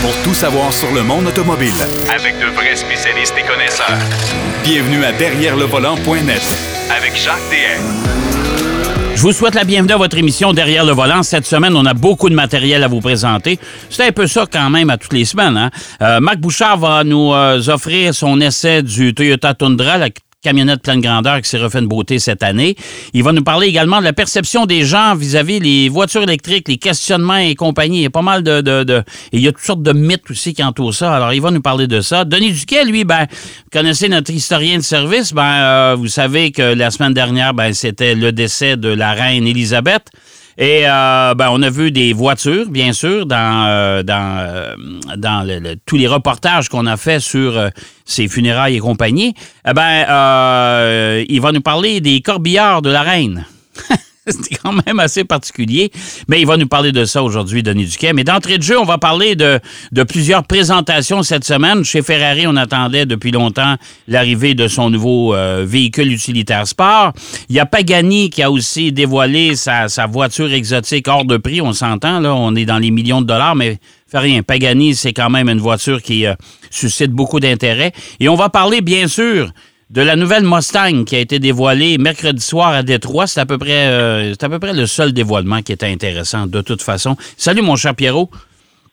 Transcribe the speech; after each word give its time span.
pour 0.00 0.14
tout 0.22 0.34
savoir 0.34 0.72
sur 0.72 0.92
le 0.92 1.02
monde 1.02 1.26
automobile. 1.26 1.72
Avec 2.14 2.38
de 2.38 2.46
vrais 2.54 2.76
spécialistes 2.76 3.34
et 3.38 3.46
connaisseurs. 3.46 3.98
Bienvenue 4.64 5.04
à 5.04 5.12
Derrière 5.12 5.56
le 5.56 5.64
volant.net 5.64 6.42
Avec 6.96 7.16
Jacques 7.16 7.36
DM. 7.50 7.82
Je 9.16 9.22
vous 9.22 9.32
souhaite 9.32 9.54
la 9.54 9.64
bienvenue 9.64 9.92
à 9.92 9.96
votre 9.96 10.16
émission 10.16 10.52
Derrière 10.52 10.84
le 10.84 10.92
volant. 10.92 11.22
Cette 11.22 11.46
semaine, 11.46 11.74
on 11.76 11.84
a 11.86 11.94
beaucoup 11.94 12.30
de 12.30 12.34
matériel 12.34 12.84
à 12.84 12.88
vous 12.88 13.00
présenter. 13.00 13.58
C'est 13.90 14.06
un 14.06 14.12
peu 14.12 14.26
ça 14.28 14.46
quand 14.50 14.70
même 14.70 14.90
à 14.90 14.96
toutes 14.96 15.12
les 15.12 15.24
semaines. 15.24 15.56
Hein? 15.56 15.70
Euh, 16.02 16.20
Marc 16.20 16.38
Bouchard 16.38 16.78
va 16.78 17.02
nous 17.02 17.32
euh, 17.32 17.60
offrir 17.68 18.14
son 18.14 18.40
essai 18.40 18.82
du 18.82 19.14
Toyota 19.14 19.54
Tundra, 19.54 19.98
la 19.98 20.10
camionnette 20.40 20.82
pleine 20.82 21.00
grandeur 21.00 21.40
qui 21.40 21.48
s'est 21.48 21.58
refait 21.58 21.80
une 21.80 21.88
beauté 21.88 22.20
cette 22.20 22.44
année. 22.44 22.76
Il 23.12 23.24
va 23.24 23.32
nous 23.32 23.42
parler 23.42 23.66
également 23.66 23.98
de 23.98 24.04
la 24.04 24.12
perception 24.12 24.66
des 24.66 24.84
gens 24.84 25.16
vis-à-vis 25.16 25.58
les 25.58 25.88
voitures 25.88 26.22
électriques, 26.22 26.68
les 26.68 26.76
questionnements 26.76 27.38
et 27.38 27.56
compagnie. 27.56 27.98
Il 27.98 28.02
y 28.02 28.06
a 28.06 28.10
pas 28.10 28.22
mal 28.22 28.44
de, 28.44 28.60
de, 28.60 28.84
de, 28.84 29.02
Et 29.32 29.38
il 29.38 29.40
y 29.40 29.48
a 29.48 29.52
toutes 29.52 29.64
sortes 29.64 29.82
de 29.82 29.92
mythes 29.92 30.30
aussi 30.30 30.54
qui 30.54 30.62
entourent 30.62 30.94
ça. 30.94 31.12
Alors, 31.12 31.32
il 31.32 31.42
va 31.42 31.50
nous 31.50 31.60
parler 31.60 31.88
de 31.88 32.00
ça. 32.00 32.24
Denis 32.24 32.52
Duquet, 32.52 32.84
lui, 32.84 33.02
ben, 33.02 33.26
vous 33.28 33.70
connaissez 33.72 34.08
notre 34.08 34.30
historien 34.30 34.76
de 34.76 34.82
service. 34.82 35.32
Ben, 35.32 35.42
euh, 35.42 35.96
vous 35.98 36.06
savez 36.06 36.52
que 36.52 36.62
la 36.62 36.92
semaine 36.92 37.14
dernière, 37.14 37.52
ben, 37.52 37.74
c'était 37.74 38.14
le 38.14 38.30
décès 38.30 38.76
de 38.76 38.90
la 38.90 39.14
reine 39.14 39.44
Élisabeth. 39.44 40.04
Et 40.60 40.82
euh, 40.88 41.34
ben, 41.36 41.50
on 41.52 41.62
a 41.62 41.70
vu 41.70 41.92
des 41.92 42.12
voitures, 42.12 42.68
bien 42.68 42.92
sûr, 42.92 43.26
dans, 43.26 43.66
euh, 43.68 44.02
dans, 44.02 44.38
euh, 44.40 44.74
dans 45.16 45.46
le, 45.46 45.76
tous 45.86 45.96
les 45.96 46.08
reportages 46.08 46.68
qu'on 46.68 46.86
a 46.86 46.96
fait 46.96 47.20
sur 47.20 47.56
euh, 47.56 47.68
ces 48.04 48.26
funérailles 48.26 48.74
et 48.74 48.80
compagnie. 48.80 49.34
Eh 49.64 49.72
ben, 49.72 50.04
euh, 50.08 51.24
il 51.28 51.40
va 51.40 51.52
nous 51.52 51.60
parler 51.60 52.00
des 52.00 52.20
corbillards 52.22 52.82
de 52.82 52.90
la 52.90 53.02
reine. 53.02 53.46
C'est 54.30 54.56
quand 54.56 54.74
même 54.86 55.00
assez 55.00 55.24
particulier. 55.24 55.90
Mais 56.28 56.40
il 56.40 56.46
va 56.46 56.56
nous 56.56 56.66
parler 56.66 56.92
de 56.92 57.04
ça 57.04 57.22
aujourd'hui, 57.22 57.62
Denis 57.62 57.86
Duquet. 57.86 58.12
Mais 58.12 58.24
d'entrée 58.24 58.58
de 58.58 58.62
jeu, 58.62 58.78
on 58.78 58.84
va 58.84 58.98
parler 58.98 59.36
de, 59.36 59.60
de 59.92 60.02
plusieurs 60.02 60.44
présentations 60.44 61.22
cette 61.22 61.44
semaine. 61.44 61.84
Chez 61.84 62.02
Ferrari, 62.02 62.46
on 62.46 62.56
attendait 62.56 63.06
depuis 63.06 63.30
longtemps 63.30 63.76
l'arrivée 64.06 64.54
de 64.54 64.68
son 64.68 64.90
nouveau 64.90 65.34
euh, 65.34 65.64
véhicule 65.66 66.12
utilitaire 66.12 66.66
sport. 66.66 67.12
Il 67.48 67.56
y 67.56 67.60
a 67.60 67.66
Pagani 67.66 68.30
qui 68.30 68.42
a 68.42 68.50
aussi 68.50 68.92
dévoilé 68.92 69.56
sa, 69.56 69.88
sa 69.88 70.06
voiture 70.06 70.52
exotique 70.52 71.08
hors 71.08 71.24
de 71.24 71.36
prix. 71.36 71.60
On 71.60 71.72
s'entend, 71.72 72.20
là, 72.20 72.34
on 72.34 72.54
est 72.54 72.64
dans 72.64 72.78
les 72.78 72.90
millions 72.90 73.20
de 73.20 73.26
dollars, 73.26 73.54
mais 73.54 73.78
fait 74.06 74.18
rien. 74.18 74.42
Pagani, 74.42 74.94
c'est 74.94 75.12
quand 75.12 75.30
même 75.30 75.48
une 75.48 75.60
voiture 75.60 76.02
qui 76.02 76.26
euh, 76.26 76.34
suscite 76.70 77.10
beaucoup 77.10 77.40
d'intérêt. 77.40 77.92
Et 78.20 78.28
on 78.28 78.36
va 78.36 78.48
parler, 78.48 78.80
bien 78.80 79.06
sûr, 79.06 79.50
de 79.90 80.02
la 80.02 80.16
nouvelle 80.16 80.44
Mustang 80.44 81.04
qui 81.04 81.16
a 81.16 81.18
été 81.18 81.38
dévoilée 81.38 81.96
mercredi 81.98 82.42
soir 82.44 82.68
à 82.72 82.82
Détroit. 82.82 83.26
C'est 83.26 83.40
à 83.40 83.46
peu 83.46 83.56
près, 83.58 83.86
euh, 83.86 84.30
c'est 84.32 84.44
à 84.44 84.48
peu 84.48 84.58
près 84.58 84.72
le 84.74 84.86
seul 84.86 85.12
dévoilement 85.12 85.62
qui 85.62 85.72
était 85.72 85.86
intéressant 85.86 86.46
de 86.46 86.60
toute 86.60 86.82
façon. 86.82 87.16
Salut 87.36 87.62
mon 87.62 87.76
cher 87.76 87.94
Pierrot. 87.94 88.28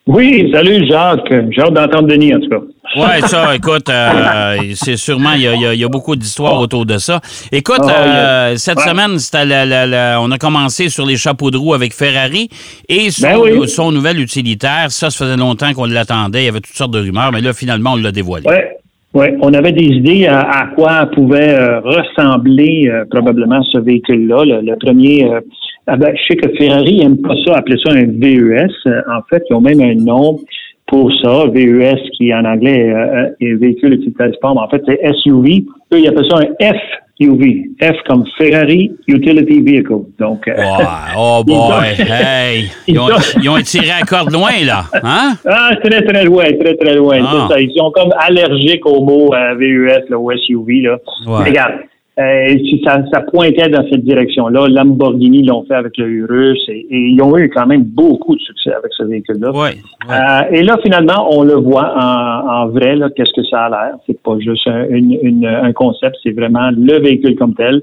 Oui, 0.06 0.48
salut 0.54 0.86
Jacques. 0.88 1.28
J'ai 1.50 1.60
hâte 1.62 1.74
d'entendre 1.74 2.06
Denis 2.08 2.32
en 2.34 2.38
tout 2.40 2.48
cas. 2.48 2.60
Ouais, 2.96 3.20
ça, 3.22 3.54
écoute, 3.56 3.88
euh, 3.88 4.56
c'est 4.74 4.96
sûrement, 4.96 5.32
il 5.32 5.42
y 5.42 5.48
a, 5.48 5.54
il 5.54 5.60
y 5.60 5.66
a- 5.66 5.74
il 5.74 5.80
y 5.80 5.84
a 5.84 5.88
beaucoup 5.88 6.14
d'histoires 6.14 6.60
autour 6.60 6.86
de 6.86 6.96
ça. 6.96 7.20
Écoute, 7.50 7.80
Oh, 7.82 7.88
euh, 7.90 8.50
yeah. 8.50 8.56
cette 8.58 8.78
Ouais. 8.78 8.84
semaine, 8.88 9.18
c'était 9.18 9.44
la- 9.44 9.66
la- 9.66 9.86
la- 9.86 10.20
on 10.22 10.30
a 10.30 10.38
commencé 10.38 10.88
sur 10.88 11.04
les 11.04 11.16
chapeaux 11.16 11.50
de 11.50 11.56
roue 11.58 11.74
avec 11.74 11.92
Ferrari 11.92 12.48
et 12.88 13.10
son, 13.10 13.22
Ben 13.22 13.36
oui. 13.58 13.68
son 13.68 13.90
nouvel 13.90 14.20
utilitaire. 14.20 14.86
Ça, 14.92 15.10
ça 15.10 15.24
faisait 15.26 15.36
longtemps 15.36 15.74
qu'on 15.74 15.86
l'attendait. 15.86 16.42
Il 16.42 16.46
y 16.46 16.48
avait 16.48 16.60
toutes 16.60 16.76
sortes 16.76 16.92
de 16.92 17.00
rumeurs, 17.00 17.32
mais 17.32 17.40
là, 17.40 17.52
finalement, 17.52 17.94
on 17.94 17.96
l'a 17.96 18.12
dévoilé. 18.12 18.46
Ouais. 18.48 18.78
Ouais, 19.16 19.34
on 19.40 19.54
avait 19.54 19.72
des 19.72 19.86
idées 19.86 20.26
à, 20.26 20.68
quoi 20.74 21.06
pouvait 21.06 21.54
euh, 21.54 21.80
ressembler 21.80 22.86
euh, 22.86 23.06
probablement 23.08 23.62
ce 23.62 23.78
véhicule-là. 23.78 24.44
Le, 24.44 24.60
le 24.60 24.76
premier, 24.76 25.24
euh, 25.24 25.40
ah 25.86 25.96
ben, 25.96 26.14
je 26.14 26.22
sais 26.28 26.36
que 26.36 26.54
Ferrari 26.58 26.98
n'aime 26.98 27.16
pas 27.22 27.34
ça, 27.46 27.54
appeler 27.54 27.78
ça 27.82 27.94
un 27.94 28.04
VES. 28.04 28.68
Euh, 28.86 29.00
en 29.10 29.22
fait, 29.30 29.42
ils 29.48 29.54
ont 29.54 29.62
même 29.62 29.80
un 29.80 29.94
nom 29.94 30.38
pour 30.86 31.12
ça, 31.22 31.46
VES, 31.52 31.96
qui 32.16 32.32
en 32.32 32.44
anglais 32.44 32.92
euh, 32.92 33.28
est 33.40 33.54
véhicule 33.54 33.94
utilitaire 33.94 34.32
sport, 34.34 34.54
mais 34.54 34.60
en 34.60 34.68
fait, 34.68 34.82
c'est 34.86 35.00
SUV. 35.22 35.64
Eux, 35.92 35.98
ils 36.00 36.08
appellent 36.08 36.30
ça 36.30 36.38
un 36.38 36.72
FUV. 37.18 37.70
F 37.82 37.96
comme 38.06 38.24
Ferrari 38.38 38.92
Utility 39.08 39.60
Vehicle. 39.62 40.04
Donc, 40.18 40.46
euh, 40.46 40.52
Ouais, 40.54 40.84
oh 41.16 41.42
Ils 41.46 41.52
boy, 41.52 41.56
ont- 41.58 42.12
hey! 42.12 42.70
Ils 42.86 42.98
ont, 43.00 43.06
ils 43.42 43.48
ont 43.50 43.56
tiré 43.62 43.90
à 44.00 44.04
corde 44.04 44.30
loin, 44.32 44.50
là. 44.64 44.84
Hein? 45.02 45.32
Ah, 45.48 45.70
très, 45.82 46.02
très 46.02 46.24
loin, 46.24 46.44
très, 46.60 46.74
très 46.76 46.94
loin. 46.94 47.18
Ah. 47.20 47.48
Ça. 47.50 47.60
Ils 47.60 47.72
sont 47.76 47.90
comme 47.90 48.10
allergiques 48.18 48.86
au 48.86 49.02
mot 49.02 49.34
euh, 49.34 49.54
VUS, 49.56 50.08
là, 50.08 50.18
ou 50.18 50.30
SUV. 50.36 50.82
Là. 50.82 50.98
Ouais. 51.26 51.38
Mais 51.44 51.48
Regarde, 51.50 51.72
euh, 52.18 52.48
si 52.58 52.80
ça, 52.84 53.02
ça 53.12 53.20
pointait 53.20 53.68
dans 53.68 53.84
cette 53.90 54.02
direction-là. 54.04 54.68
Lamborghini 54.68 55.42
l'ont 55.44 55.64
fait 55.64 55.74
avec 55.74 55.96
le 55.98 56.06
Urus 56.08 56.58
et, 56.68 56.86
et 56.90 56.98
ils 57.10 57.20
ont 57.22 57.36
eu 57.36 57.50
quand 57.50 57.66
même 57.66 57.82
beaucoup 57.84 58.34
de 58.34 58.40
succès 58.40 58.72
avec 58.72 58.90
ce 58.96 59.02
véhicule-là. 59.04 59.50
Ouais. 59.50 59.58
ouais. 59.58 59.74
Euh, 60.10 60.56
et 60.56 60.62
là, 60.62 60.78
finalement, 60.82 61.28
on 61.30 61.42
le 61.42 61.54
voit 61.54 61.92
en, 61.94 62.62
en 62.62 62.68
vrai, 62.68 62.96
qu'est-ce 63.14 63.32
que 63.34 63.46
ça 63.50 63.64
a 63.64 63.68
l'air. 63.70 63.96
C'est 64.06 64.20
pas 64.22 64.38
juste 64.38 64.66
un, 64.66 64.88
une- 64.88 65.18
une- 65.22 65.46
un 65.46 65.72
concept, 65.72 66.16
c'est 66.22 66.32
vraiment 66.32 66.70
le 66.70 66.98
véhicule 67.00 67.36
comme 67.36 67.54
tel. 67.54 67.82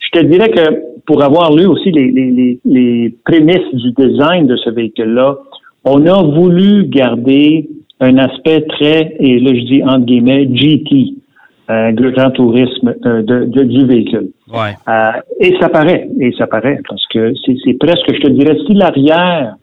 Je 0.00 0.18
te 0.20 0.24
dirais 0.24 0.48
que 0.50 0.80
pour 1.06 1.22
avoir 1.22 1.54
lu 1.54 1.66
aussi 1.66 1.90
les, 1.90 2.10
les, 2.10 2.30
les, 2.30 2.58
les 2.64 3.14
prémices 3.24 3.74
du 3.74 3.92
design 3.92 4.46
de 4.46 4.56
ce 4.56 4.70
véhicule-là, 4.70 5.36
on 5.84 6.06
a 6.06 6.22
voulu 6.22 6.86
garder 6.86 7.68
un 8.00 8.16
aspect 8.18 8.62
très, 8.62 9.14
et 9.20 9.38
là 9.40 9.50
je 9.54 9.64
dis 9.66 9.82
entre 9.82 10.06
guillemets, 10.06 10.48
GT, 10.54 11.14
le 11.68 12.10
grand 12.10 12.30
tourisme 12.30 12.94
euh, 13.06 13.22
de, 13.22 13.44
de- 13.46 13.64
du 13.64 13.86
véhicule. 13.86 14.28
ouais. 14.52 14.74
Euh, 14.88 15.12
et 15.40 15.56
ça 15.60 15.68
paraît, 15.68 16.08
et 16.20 16.32
ça 16.38 16.46
paraît, 16.46 16.80
parce 16.88 17.06
que 17.08 17.32
c'est 17.44 17.78
presque, 17.78 18.12
je 18.14 18.20
te 18.20 18.28
dirais, 18.30 18.56
si 18.66 18.74
l'arrière 18.74 19.56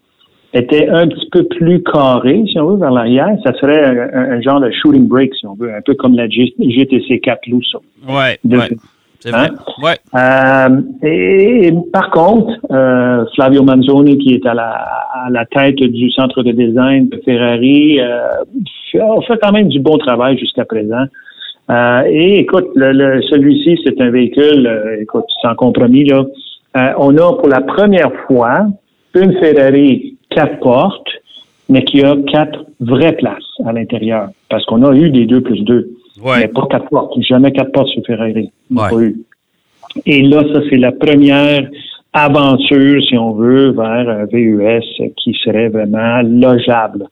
était 0.53 0.89
un 0.89 1.07
petit 1.07 1.29
peu 1.31 1.43
plus 1.45 1.81
carré, 1.83 2.43
si 2.51 2.59
on 2.59 2.71
veut, 2.71 2.77
vers 2.77 2.91
l'arrière, 2.91 3.29
ça 3.43 3.53
serait 3.53 3.83
un, 3.85 3.97
un- 4.13 4.31
un 4.37 4.41
genre 4.41 4.59
de 4.59 4.69
shooting 4.71 5.07
brake, 5.07 5.33
si 5.35 5.45
on 5.47 5.53
veut, 5.53 5.73
un 5.73 5.81
peu 5.81 5.93
comme 5.93 6.15
la 6.15 6.27
G- 6.27 6.53
GTC 6.59 7.19
4 7.19 7.47
Loue, 7.47 7.61
ça. 7.71 7.77
Ouais, 8.09 8.37
De- 8.43 8.57
ouais. 8.57 8.67
C'est 9.23 9.29
vrai. 9.29 9.49
Hein? 9.51 9.55
Ouais. 9.83 9.97
Euh, 10.15 10.81
et, 11.07 11.67
et 11.67 11.73
par 11.93 12.09
contre, 12.09 12.53
euh, 12.71 13.23
Flavio 13.35 13.61
Manzoni, 13.63 14.17
qui 14.17 14.33
est 14.33 14.45
à 14.47 14.55
la, 14.55 14.69
à 14.71 15.29
la 15.29 15.45
tête 15.45 15.75
du 15.75 16.09
centre 16.09 16.41
de 16.41 16.51
design 16.51 17.07
de 17.09 17.21
Ferrari, 17.23 17.99
euh, 17.99 18.17
a 18.99 19.21
fait 19.27 19.37
quand 19.39 19.51
même 19.51 19.67
du 19.69 19.79
bon 19.79 19.97
travail 19.99 20.37
jusqu'à 20.39 20.65
présent. 20.65 21.05
Euh, 21.69 22.01
et 22.09 22.39
écoute, 22.39 22.67
le, 22.75 22.91
le- 22.91 23.21
celui-ci, 23.23 23.79
c'est 23.85 23.99
un 24.01 24.09
véhicule, 24.09 24.67
euh, 24.67 25.01
écoute, 25.01 25.25
sans 25.41 25.55
compromis, 25.55 26.05
là. 26.05 26.25
Euh, 26.77 26.93
on 26.97 27.15
a 27.17 27.33
pour 27.37 27.47
la 27.49 27.61
première 27.61 28.11
fois 28.27 28.65
une 29.13 29.33
Ferrari 29.39 30.17
quatre 30.29 30.59
portes, 30.59 31.09
mais 31.69 31.83
qui 31.83 32.01
a 32.03 32.15
quatre 32.31 32.65
vraies 32.79 33.13
places 33.15 33.43
à 33.65 33.73
l'intérieur. 33.73 34.29
Parce 34.49 34.65
qu'on 34.65 34.83
a 34.83 34.93
eu 34.95 35.09
des 35.09 35.25
deux 35.25 35.41
plus 35.41 35.61
deux. 35.63 35.89
Ouais. 36.23 36.39
Mais 36.41 36.47
pas 36.47 36.65
quatre 36.69 36.89
portes. 36.89 37.13
Jamais 37.21 37.51
quatre 37.51 37.71
portes 37.71 37.89
sur 37.89 38.03
Ferrari. 38.05 38.51
Ouais. 38.69 38.89
pas 38.89 39.01
eu. 39.01 39.17
Et 40.05 40.21
là, 40.21 40.43
ça, 40.53 40.61
c'est 40.69 40.77
la 40.77 40.91
première 40.93 41.69
aventure, 42.13 43.01
si 43.03 43.17
on 43.17 43.33
veut, 43.33 43.71
vers 43.71 44.09
un 44.09 44.25
VUS 44.25 44.83
qui 45.17 45.33
serait 45.43 45.69
vraiment 45.69 46.21
logeable. 46.23 47.07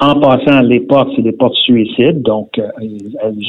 En 0.00 0.20
passant, 0.20 0.60
les 0.60 0.78
portes, 0.78 1.08
c'est 1.16 1.22
des 1.22 1.32
portes 1.32 1.56
suicides, 1.56 2.22
donc 2.22 2.50
euh, 2.58 2.68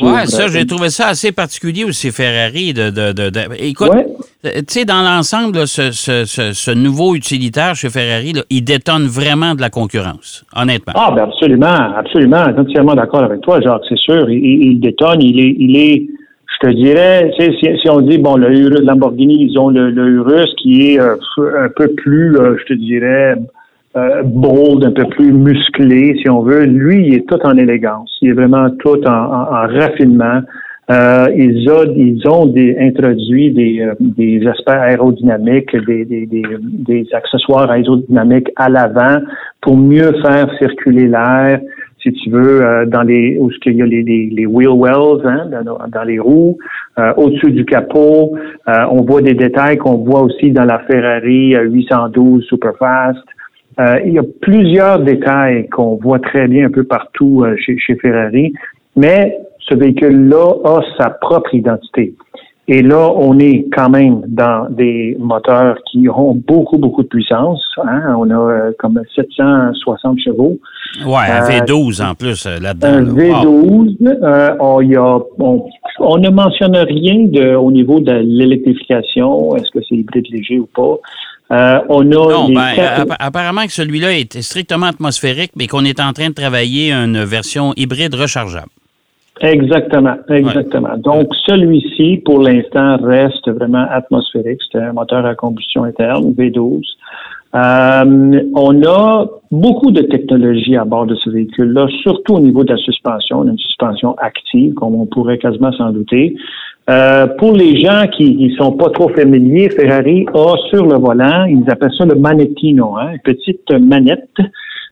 Ouais, 0.01 0.25
ça, 0.25 0.47
j'ai 0.47 0.65
trouvé 0.65 0.89
ça 0.89 1.09
assez 1.09 1.31
particulier 1.31 1.83
aussi, 1.83 2.09
Ferrari. 2.11 2.73
De, 2.73 2.89
de, 2.89 3.11
de, 3.13 3.29
de- 3.29 3.63
Écoute, 3.63 3.89
Ouais. 3.91 4.07
euh, 4.45 4.49
tu 4.67 4.79
sais, 4.79 4.85
dans 4.85 5.03
l'ensemble, 5.03 5.67
ce, 5.67 5.91
ce, 5.91 6.25
ce, 6.25 6.53
ce 6.53 6.71
nouveau 6.71 7.13
utilitaire 7.13 7.75
chez 7.75 7.89
Ferrari, 7.91 8.33
là, 8.33 8.41
il 8.49 8.63
détonne 8.63 9.03
vraiment 9.03 9.53
de 9.53 9.61
la 9.61 9.69
concurrence, 9.69 10.43
honnêtement. 10.55 10.93
Ah, 10.95 11.11
ben 11.15 11.25
absolument, 11.25 11.67
absolument. 11.95 12.43
Entièrement 12.57 12.95
d'accord 12.95 13.23
avec 13.25 13.41
toi, 13.41 13.61
Jacques, 13.61 13.83
c'est 13.87 13.99
sûr. 13.99 14.27
Il, 14.31 14.43
il- 14.43 14.79
détonne, 14.79 15.21
il 15.21 15.39
est, 15.39 15.55
il 15.59 15.77
est, 15.77 16.07
je 16.61 16.67
te 16.67 16.73
dirais, 16.73 17.31
tu 17.37 17.45
sais, 17.45 17.51
si, 17.59 17.79
si 17.79 17.89
on 17.91 18.01
dit, 18.01 18.17
bon, 18.17 18.37
le 18.37 18.51
Urus, 18.57 18.79
Lamborghini, 18.81 19.43
ils 19.51 19.59
ont 19.59 19.69
le, 19.69 19.91
le 19.91 20.07
Urus 20.07 20.49
qui 20.63 20.93
est 20.93 20.99
euh, 20.99 21.15
un 21.59 21.69
peu 21.75 21.89
plus, 21.89 22.35
euh, 22.37 22.57
je 22.59 22.65
te 22.65 22.73
dirais, 22.73 23.35
euh, 23.95 24.23
bold, 24.23 24.83
un 24.85 24.91
peu 24.91 25.05
plus 25.09 25.31
musclé, 25.31 26.15
si 26.21 26.29
on 26.29 26.41
veut. 26.41 26.65
Lui, 26.65 27.07
il 27.07 27.13
est 27.15 27.27
tout 27.27 27.39
en 27.43 27.57
élégance. 27.57 28.15
Il 28.21 28.29
est 28.29 28.33
vraiment 28.33 28.69
tout 28.79 29.01
en, 29.07 29.11
en- 29.11 29.47
en 29.51 29.67
raffinement. 29.67 30.41
Euh, 30.91 31.27
ils, 31.35 31.69
ont, 31.69 31.93
ils 31.95 32.27
ont 32.27 32.45
des, 32.47 32.75
introduit 32.79 33.51
des, 33.51 33.81
euh, 33.81 33.93
des 33.99 34.45
aspects 34.47 34.69
aérodynamiques, 34.71 35.75
des, 35.85 36.03
des, 36.05 36.25
des, 36.25 36.41
des 36.61 37.07
accessoires 37.13 37.69
aérodynamiques 37.69 38.49
à 38.55 38.69
l'avant 38.69 39.19
pour 39.61 39.77
mieux 39.77 40.11
faire 40.23 40.49
circuler 40.57 41.07
l'air, 41.07 41.59
si 42.01 42.11
tu 42.13 42.31
veux, 42.31 42.61
euh, 42.65 42.85
dans 42.87 43.03
les 43.03 43.37
où 43.39 43.51
il 43.67 43.75
y 43.75 43.81
a 43.83 43.85
les, 43.85 44.01
les, 44.01 44.29
les 44.33 44.45
wheel 44.47 44.69
wells, 44.75 45.21
hein, 45.25 45.45
dans, 45.63 45.77
dans 45.87 46.03
les 46.03 46.17
roues, 46.17 46.57
euh, 46.97 47.13
au-dessus 47.17 47.51
du 47.51 47.65
capot. 47.65 48.35
Euh, 48.67 48.71
on 48.89 49.03
voit 49.03 49.21
des 49.21 49.35
détails 49.35 49.77
qu'on 49.77 49.97
voit 49.97 50.21
aussi 50.21 50.49
dans 50.51 50.65
la 50.65 50.79
Ferrari 50.79 51.55
euh, 51.55 51.63
812 51.69 52.45
Superfast. 52.45 53.19
Euh, 53.79 53.99
il 54.05 54.13
y 54.13 54.19
a 54.19 54.23
plusieurs 54.41 54.99
détails 54.99 55.69
qu'on 55.69 55.95
voit 55.95 56.19
très 56.19 56.47
bien 56.47 56.65
un 56.65 56.69
peu 56.69 56.83
partout 56.83 57.43
euh, 57.45 57.55
chez, 57.57 57.77
chez 57.77 57.95
Ferrari, 57.95 58.51
mais 58.97 59.37
ce 59.59 59.73
véhicule-là 59.73 60.55
a 60.65 60.81
sa 60.97 61.09
propre 61.11 61.53
identité. 61.53 62.13
Et 62.67 62.83
là, 62.83 63.11
on 63.15 63.39
est 63.39 63.65
quand 63.75 63.89
même 63.89 64.21
dans 64.27 64.67
des 64.69 65.15
moteurs 65.17 65.77
qui 65.89 66.07
ont 66.07 66.35
beaucoup, 66.35 66.77
beaucoup 66.77 67.01
de 67.01 67.07
puissance. 67.07 67.63
Hein. 67.83 68.15
On 68.19 68.29
a 68.29 68.35
euh, 68.35 68.71
comme 68.77 69.01
760 69.15 70.19
chevaux. 70.19 70.59
Ouais, 71.03 71.31
un 71.31 71.41
V12 71.47 72.03
en 72.03 72.13
plus 72.13 72.45
là-dedans. 72.45 72.87
Un 72.87 73.03
V12. 73.05 74.57
on, 74.59 74.81
y 74.81 74.95
a, 74.95 75.19
on, 75.39 76.17
ne 76.17 76.29
mentionne 76.29 76.75
rien 76.75 77.25
de, 77.27 77.55
au 77.55 77.71
niveau 77.71 78.01
de 78.01 78.11
l'électrification. 78.11 79.55
Est-ce 79.55 79.71
que 79.71 79.79
c'est 79.87 79.95
hybride 79.95 80.27
léger 80.29 80.59
ou 80.59 80.67
pas? 80.67 80.99
On 81.49 82.01
a 82.01 82.03
non, 82.03 82.49
ben, 82.49 83.05
apparemment 83.19 83.65
que 83.65 83.71
celui-là 83.71 84.17
est 84.17 84.41
strictement 84.41 84.87
atmosphérique, 84.87 85.51
mais 85.55 85.67
qu'on 85.67 85.85
est 85.85 85.99
en 85.99 86.13
train 86.13 86.29
de 86.29 86.35
travailler 86.35 86.91
une 86.91 87.23
version 87.23 87.73
hybride 87.75 88.13
rechargeable. 88.15 88.69
Exactement, 89.41 90.15
exactement. 90.29 90.97
Donc, 90.97 91.33
celui-ci, 91.45 92.21
pour 92.25 92.41
l'instant, 92.41 92.97
reste 92.97 93.49
vraiment 93.49 93.85
atmosphérique. 93.89 94.59
C'est 94.69 94.79
un 94.79 94.91
moteur 94.91 95.25
à 95.25 95.33
combustion 95.33 95.85
interne, 95.85 96.33
V12. 96.33 96.83
Euh, 97.55 98.41
on 98.53 98.83
a 98.83 99.25
beaucoup 99.49 99.91
de 99.91 100.01
technologies 100.01 100.75
à 100.75 100.85
bord 100.85 101.05
de 101.05 101.15
ce 101.15 101.29
véhicule-là, 101.29 101.87
surtout 102.03 102.35
au 102.35 102.39
niveau 102.39 102.63
de 102.63 102.73
la 102.73 102.77
suspension. 102.77 103.39
On 103.39 103.47
a 103.47 103.51
une 103.51 103.57
suspension 103.57 104.13
active, 104.17 104.73
comme 104.73 104.95
on 104.95 105.05
pourrait 105.05 105.37
quasiment 105.37 105.71
s'en 105.71 105.91
douter. 105.91 106.35
Euh, 106.89 107.27
pour 107.37 107.53
les 107.53 107.79
gens 107.79 108.07
qui 108.17 108.35
ne 108.35 108.55
sont 108.55 108.71
pas 108.71 108.89
trop 108.89 109.09
familiers, 109.09 109.69
Ferrari 109.69 110.25
a 110.33 110.55
sur 110.69 110.87
le 110.87 110.95
volant, 110.95 111.45
ils 111.45 111.63
appellent 111.69 111.93
ça 111.95 112.05
le 112.05 112.15
manettino, 112.15 112.95
hein, 112.97 113.11
une 113.11 113.19
petite 113.19 113.71
manette 113.79 114.39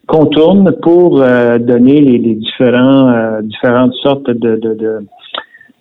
contourne 0.05 0.73
pour 0.83 1.21
euh, 1.21 1.57
donner 1.57 1.99
les, 2.01 2.35
différents 2.35 3.09
euh, 3.09 3.41
différentes 3.41 3.94
sortes 3.95 4.29
de, 4.29 4.55
de, 4.57 4.73
de, 4.75 4.99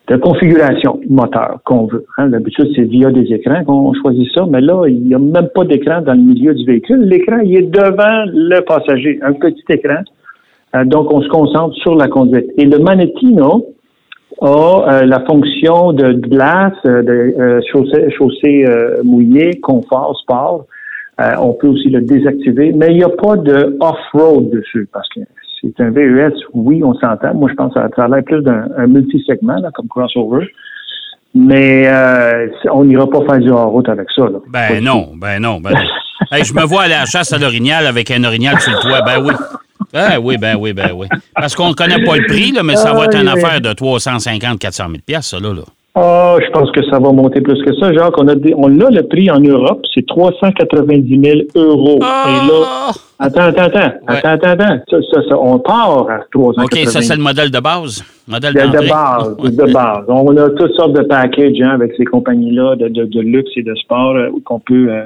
de 0.08 0.16
configuration 0.16 1.00
moteur 1.08 1.60
qu'on 1.64 1.86
veut. 1.86 2.06
Hein. 2.16 2.28
D'habitude, 2.28 2.68
c'est 2.74 2.82
via 2.84 3.10
des 3.10 3.30
écrans 3.32 3.62
qu'on 3.64 3.92
choisit 3.94 4.28
ça, 4.34 4.46
mais 4.48 4.62
là, 4.62 4.86
il 4.86 5.02
n'y 5.02 5.14
a 5.14 5.18
même 5.18 5.48
pas 5.54 5.64
d'écran 5.64 6.00
dans 6.00 6.14
le 6.14 6.22
milieu 6.22 6.54
du 6.54 6.64
véhicule. 6.64 7.02
L'écran, 7.02 7.40
il 7.44 7.56
est 7.56 7.70
devant 7.70 8.24
le 8.32 8.60
passager, 8.60 9.18
un 9.22 9.34
petit 9.34 9.64
écran. 9.68 10.02
Euh, 10.74 10.84
donc, 10.84 11.12
on 11.12 11.20
se 11.20 11.28
concentre 11.28 11.74
sur 11.76 11.94
la 11.94 12.08
conduite. 12.08 12.46
Et 12.56 12.64
le 12.64 12.78
Manettino 12.78 13.75
a 14.40 15.04
la 15.04 15.20
fonction 15.20 15.92
de 15.92 16.12
glace, 16.12 16.74
de 16.84 17.60
chaussée, 17.72 18.10
chaussée 18.16 18.64
mouillée, 19.04 19.58
confort, 19.60 20.18
sport. 20.20 20.66
Euh, 21.18 21.34
on 21.40 21.54
peut 21.54 21.68
aussi 21.68 21.88
le 21.88 22.02
désactiver, 22.02 22.72
mais 22.76 22.88
il 22.90 22.98
n'y 22.98 23.04
a 23.04 23.08
pas 23.08 23.36
de 23.36 23.76
off-road 23.80 24.50
dessus 24.50 24.86
parce 24.92 25.08
que 25.08 25.20
c'est 25.62 25.80
un 25.80 25.90
VES, 25.90 26.34
oui, 26.52 26.82
on 26.84 26.92
s'entend. 26.94 27.32
Moi, 27.34 27.48
je 27.50 27.54
pense 27.54 27.72
que 27.72 27.80
ça 27.96 28.04
a 28.04 28.08
l'air 28.08 28.22
plus 28.22 28.42
d'un 28.42 28.86
multi-segment, 28.86 29.56
comme 29.74 29.88
crossover. 29.88 30.46
Mais 31.34 31.86
euh, 31.86 32.48
on 32.70 32.84
n'ira 32.84 33.08
pas 33.08 33.20
faire 33.26 33.38
du 33.38 33.50
hors-route 33.50 33.88
avec 33.88 34.08
ça. 34.14 34.24
Ben 34.48 34.82
non, 34.82 35.12
ben 35.16 35.40
non, 35.40 35.60
ben 35.60 35.72
non. 35.72 36.36
je 36.42 36.54
me 36.54 36.66
vois 36.66 36.82
aller 36.82 36.94
à 36.94 37.00
la 37.00 37.06
chasse 37.06 37.32
à 37.32 37.38
l'orignal 37.38 37.86
avec 37.86 38.10
un 38.10 38.22
orignal 38.24 38.60
sur 38.60 38.72
le 38.72 38.78
toit. 38.78 39.00
Ben 39.02 39.22
oui. 39.24 39.32
Ben 39.96 40.18
oui, 40.22 40.36
ben 40.38 40.56
oui, 40.58 40.72
ben 40.72 40.90
oui. 40.94 41.06
Parce 41.34 41.54
qu'on 41.54 41.70
ne 41.70 41.74
connaît 41.74 42.04
pas 42.04 42.16
le 42.16 42.26
prix, 42.26 42.52
là, 42.52 42.62
mais 42.62 42.76
ça 42.76 42.92
va 42.92 43.06
être 43.06 43.18
une 43.18 43.28
affaire 43.28 43.60
de 43.60 43.72
350 43.72 44.58
400 44.58 44.84
000 45.08 45.22
ça, 45.22 45.38
là. 45.40 45.52
là. 45.54 45.62
Ah, 45.98 46.36
je 46.44 46.50
pense 46.50 46.70
que 46.72 46.84
ça 46.90 46.98
va 46.98 47.10
monter 47.10 47.40
plus 47.40 47.62
que 47.64 47.74
ça. 47.76 47.90
Jacques, 47.90 48.20
on 48.20 48.28
a, 48.28 48.34
on 48.56 48.80
a 48.80 48.90
le 48.90 49.02
prix 49.04 49.30
en 49.30 49.40
Europe, 49.40 49.80
c'est 49.94 50.06
390 50.06 51.20
000 51.24 51.38
euros. 51.54 51.98
Ah! 52.02 52.24
Et 52.28 52.48
là, 52.48 52.92
attends, 53.18 53.44
attends, 53.44 53.62
attends, 53.62 53.96
attends, 54.06 54.28
attends, 54.28 54.48
attends. 54.50 54.78
Ça, 54.90 55.22
ça, 55.26 55.38
on 55.38 55.58
part 55.58 56.06
à 56.10 56.18
390 56.30 56.64
OK, 56.64 56.92
ça, 56.92 57.00
c'est 57.00 57.16
le 57.16 57.22
modèle 57.22 57.50
de 57.50 57.60
base? 57.60 58.04
Modèle 58.28 58.52
de, 58.52 58.88
base, 58.90 59.36
de 59.38 59.72
base. 59.72 60.04
On 60.08 60.36
a 60.36 60.50
toutes 60.50 60.74
sortes 60.74 60.92
de 60.92 61.02
packages 61.02 61.62
hein, 61.62 61.70
avec 61.70 61.94
ces 61.96 62.04
compagnies-là 62.04 62.76
de, 62.76 62.88
de, 62.88 63.04
de, 63.06 63.20
luxe 63.20 63.52
et 63.56 63.62
de 63.62 63.74
sport 63.76 64.16
euh, 64.16 64.28
qu'on 64.44 64.60
peut 64.60 64.88
euh, 64.90 65.04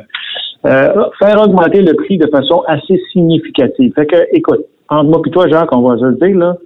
euh, 0.67 1.05
faire 1.21 1.41
augmenter 1.41 1.83
le 1.83 1.95
prix 1.95 2.19
de 2.19 2.27
façon 2.27 2.65
assez 2.67 3.01
significative. 3.13 3.93
Fait 3.95 4.07
que, 4.07 4.17
écoute, 4.33 4.67
entre 4.91 5.09
moi 5.09 5.23
et 5.25 5.31
toi, 5.31 5.49
Jacques, 5.49 5.73
on 5.73 5.89
va 5.89 5.97
se 5.99 6.05
le 6.05 6.15
dire, 6.15 6.37
là, 6.37 6.57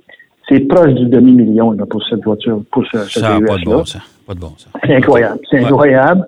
c'est 0.49 0.61
proche 0.61 0.93
du 0.95 1.07
demi-million 1.07 1.77
pour 1.89 2.03
cette 2.09 2.25
voiture, 2.25 2.61
pour 2.71 2.85
ce, 2.87 2.99
ce 2.99 3.21
ça 3.21 3.39
pas 3.47 3.57
de 3.57 3.65
bon 3.65 3.85
sens. 3.85 4.03
Pas 4.27 4.35
de 4.35 4.41
bon 4.41 4.53
sens. 4.57 4.69
C'est 4.85 4.97
incroyable. 4.97 5.41
C'est 5.51 5.59
incroyable. 5.65 6.27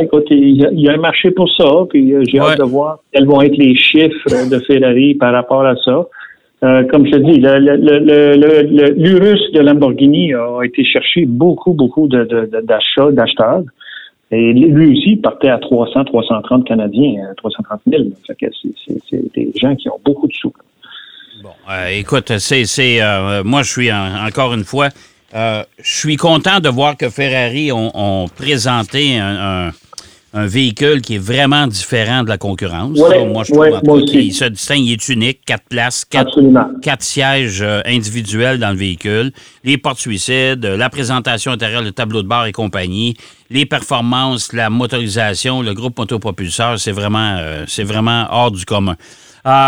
écoute, 0.00 0.26
il 0.30 0.80
y, 0.80 0.88
a, 0.88 0.92
un 0.92 0.98
marché 0.98 1.30
pour 1.30 1.48
ça, 1.50 1.68
puis 1.88 2.12
euh, 2.12 2.22
j'ai 2.28 2.38
hâte 2.40 2.58
de 2.58 2.64
voir 2.64 2.98
quels 3.12 3.26
vont 3.26 3.42
être 3.42 3.56
les 3.56 3.76
chiffres 3.76 4.48
de 4.50 4.58
Ferrari 4.60 5.14
par 5.14 5.32
rapport 5.32 5.64
à 5.64 5.74
ça. 5.76 6.06
Euh, 6.64 6.82
comme 6.90 7.06
je 7.06 7.12
te 7.12 7.16
dis, 7.18 7.38
l'Urus 8.96 9.40
de 9.52 9.60
Lamborghini 9.60 10.34
a 10.34 10.62
été 10.64 10.84
chercher 10.84 11.24
beaucoup, 11.26 11.72
beaucoup 11.72 12.08
d'achats, 12.08 13.12
d'acheteurs. 13.12 13.62
Et 14.30 14.52
lui 14.52 14.92
aussi 14.92 15.16
partait 15.16 15.48
à 15.48 15.58
300, 15.58 16.04
330 16.04 16.66
Canadiens, 16.66 17.32
330 17.36 17.80
000. 17.86 18.02
C'est 19.08 19.34
des 19.34 19.52
gens 19.56 19.74
qui 19.74 19.88
ont 19.88 20.00
beaucoup 20.04 20.26
de 20.26 20.32
sous. 20.34 20.52
Bon, 21.42 21.50
euh, 21.70 21.86
écoute, 21.88 22.36
c'est, 22.38 22.64
euh, 23.00 23.42
moi, 23.44 23.62
je 23.62 23.70
suis 23.70 23.92
encore 23.92 24.52
une 24.54 24.64
fois, 24.64 24.88
euh, 25.34 25.62
je 25.80 25.98
suis 25.98 26.16
content 26.16 26.60
de 26.60 26.68
voir 26.68 26.96
que 26.96 27.08
Ferrari 27.08 27.70
ont, 27.72 28.26
présenté 28.36 29.18
un, 29.18 29.70
véhicule 30.46 31.00
qui 31.00 31.16
est 31.16 31.18
vraiment 31.18 31.66
différent 31.66 32.22
de 32.22 32.28
la 32.28 32.38
concurrence. 32.38 32.98
moi, 32.98 33.44
je 33.44 33.52
trouve 33.52 34.04
qu'il 34.04 34.32
se 34.32 34.44
distingue, 34.44 34.84
il 34.84 34.92
est 34.92 35.08
unique, 35.08 35.44
quatre 35.44 35.64
places, 35.68 36.04
quatre, 36.04 36.40
quatre 36.80 37.02
sièges 37.02 37.64
individuels 37.84 38.58
dans 38.58 38.70
le 38.70 38.76
véhicule, 38.76 39.32
les 39.64 39.78
portes 39.78 39.98
suicides, 39.98 40.64
la 40.64 40.90
présentation 40.90 41.52
intérieure, 41.52 41.82
le 41.82 41.92
tableau 41.92 42.22
de 42.22 42.28
bord 42.28 42.46
et 42.46 42.52
compagnie, 42.52 43.16
les 43.50 43.66
performances, 43.66 44.52
la 44.52 44.70
motorisation, 44.70 45.62
le 45.62 45.74
groupe 45.74 45.98
motopropulseur, 45.98 46.78
c'est 46.78 46.92
vraiment, 46.92 47.38
c'est 47.66 47.84
vraiment 47.84 48.26
hors 48.30 48.50
du 48.50 48.64
commun. 48.64 48.96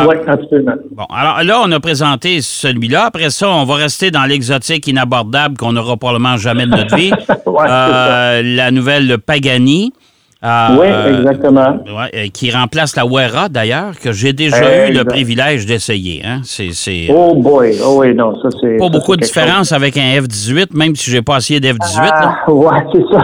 Oui, 0.06 0.16
absolument. 0.26 0.74
Bon, 0.90 1.04
alors 1.04 1.42
là, 1.42 1.60
on 1.64 1.72
a 1.72 1.80
présenté 1.80 2.42
celui-là. 2.42 3.06
Après 3.06 3.30
ça, 3.30 3.48
on 3.48 3.64
va 3.64 3.76
rester 3.76 4.10
dans 4.10 4.24
l'exotique 4.24 4.86
inabordable 4.86 5.56
qu'on 5.56 5.72
n'aura 5.72 5.96
probablement 5.96 6.36
jamais 6.36 6.66
de 6.66 6.70
notre 6.70 6.96
vie. 6.96 7.12
Euh, 7.60 8.42
la 8.42 8.70
nouvelle 8.70 9.18
Pagani. 9.18 9.92
Euh, 10.42 10.68
oui, 10.80 11.18
exactement. 11.18 11.80
Euh, 11.86 12.26
qui 12.32 12.50
remplace 12.50 12.96
la 12.96 13.04
Wera, 13.04 13.50
d'ailleurs, 13.50 13.98
que 14.02 14.12
j'ai 14.12 14.32
déjà 14.32 14.88
eu 14.88 14.92
le 14.94 15.04
privilège 15.04 15.66
d'essayer. 15.66 16.22
Hein. 16.24 16.40
C'est, 16.44 17.08
oh 17.10 17.34
boy, 17.34 17.76
oh 17.84 17.98
oui, 18.00 18.14
non, 18.14 18.40
ça 18.40 18.48
c'est... 18.58 18.78
Pas 18.78 18.88
beaucoup 18.88 19.16
de 19.16 19.20
différence 19.20 19.72
avec 19.72 19.98
un 19.98 20.20
F-18, 20.20 20.74
même 20.74 20.96
si 20.96 21.10
j'ai 21.10 21.20
pas 21.20 21.36
essayé 21.36 21.60
d'F-18. 21.60 22.10
Ah, 22.10 22.36
oui, 22.48 22.74
c'est 22.92 23.14
ça. 23.14 23.22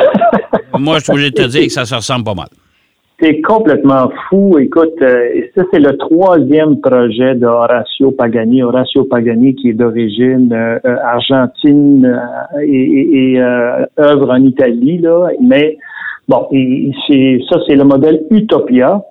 Moi, 0.79 0.99
je 0.99 1.05
suis 1.05 1.13
obligé 1.13 1.31
de 1.31 1.43
te 1.43 1.49
dire 1.49 1.63
que 1.63 1.73
ça 1.73 1.87
se 1.87 1.95
ressemble 1.95 2.25
pas 2.25 2.35
mal. 2.35 2.49
C'est 3.19 3.41
complètement 3.41 4.11
fou. 4.29 4.59
Écoute, 4.59 4.93
euh, 5.01 5.41
ça 5.55 5.63
c'est 5.73 5.79
le 5.79 5.97
troisième 5.97 6.81
projet 6.83 7.35
de 7.35 7.47
Horacio 7.47 8.11
Pagani. 8.11 8.63
Horacio 8.63 9.05
Pagani 9.05 9.55
qui 9.55 9.71
est 9.71 9.73
d'origine 9.73 10.53
euh, 10.53 10.79
euh, 10.85 10.97
argentine 11.03 12.21
et, 12.63 13.33
et 13.33 13.41
œuvre 13.99 14.31
en 14.33 14.43
Italie 14.43 14.99
là. 14.99 15.29
Mais 15.41 15.79
bon, 16.29 16.49
c'est 17.07 17.41
ça 17.49 17.59
c'est 17.67 17.77
le 17.77 17.85
modèle 17.85 18.23
Utopia. 18.31 19.03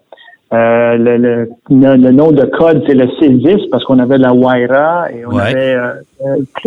Le, 0.51 1.17
le, 1.17 1.50
le, 1.69 2.12
nom 2.12 2.31
de 2.31 2.45
code, 2.45 2.81
c'est 2.88 2.93
le 2.93 3.07
C10 3.07 3.69
parce 3.69 3.84
qu'on 3.84 4.00
avait 4.00 4.17
la 4.17 4.34
Waira 4.34 5.12
et 5.12 5.25
on 5.25 5.38
avait 5.38 5.75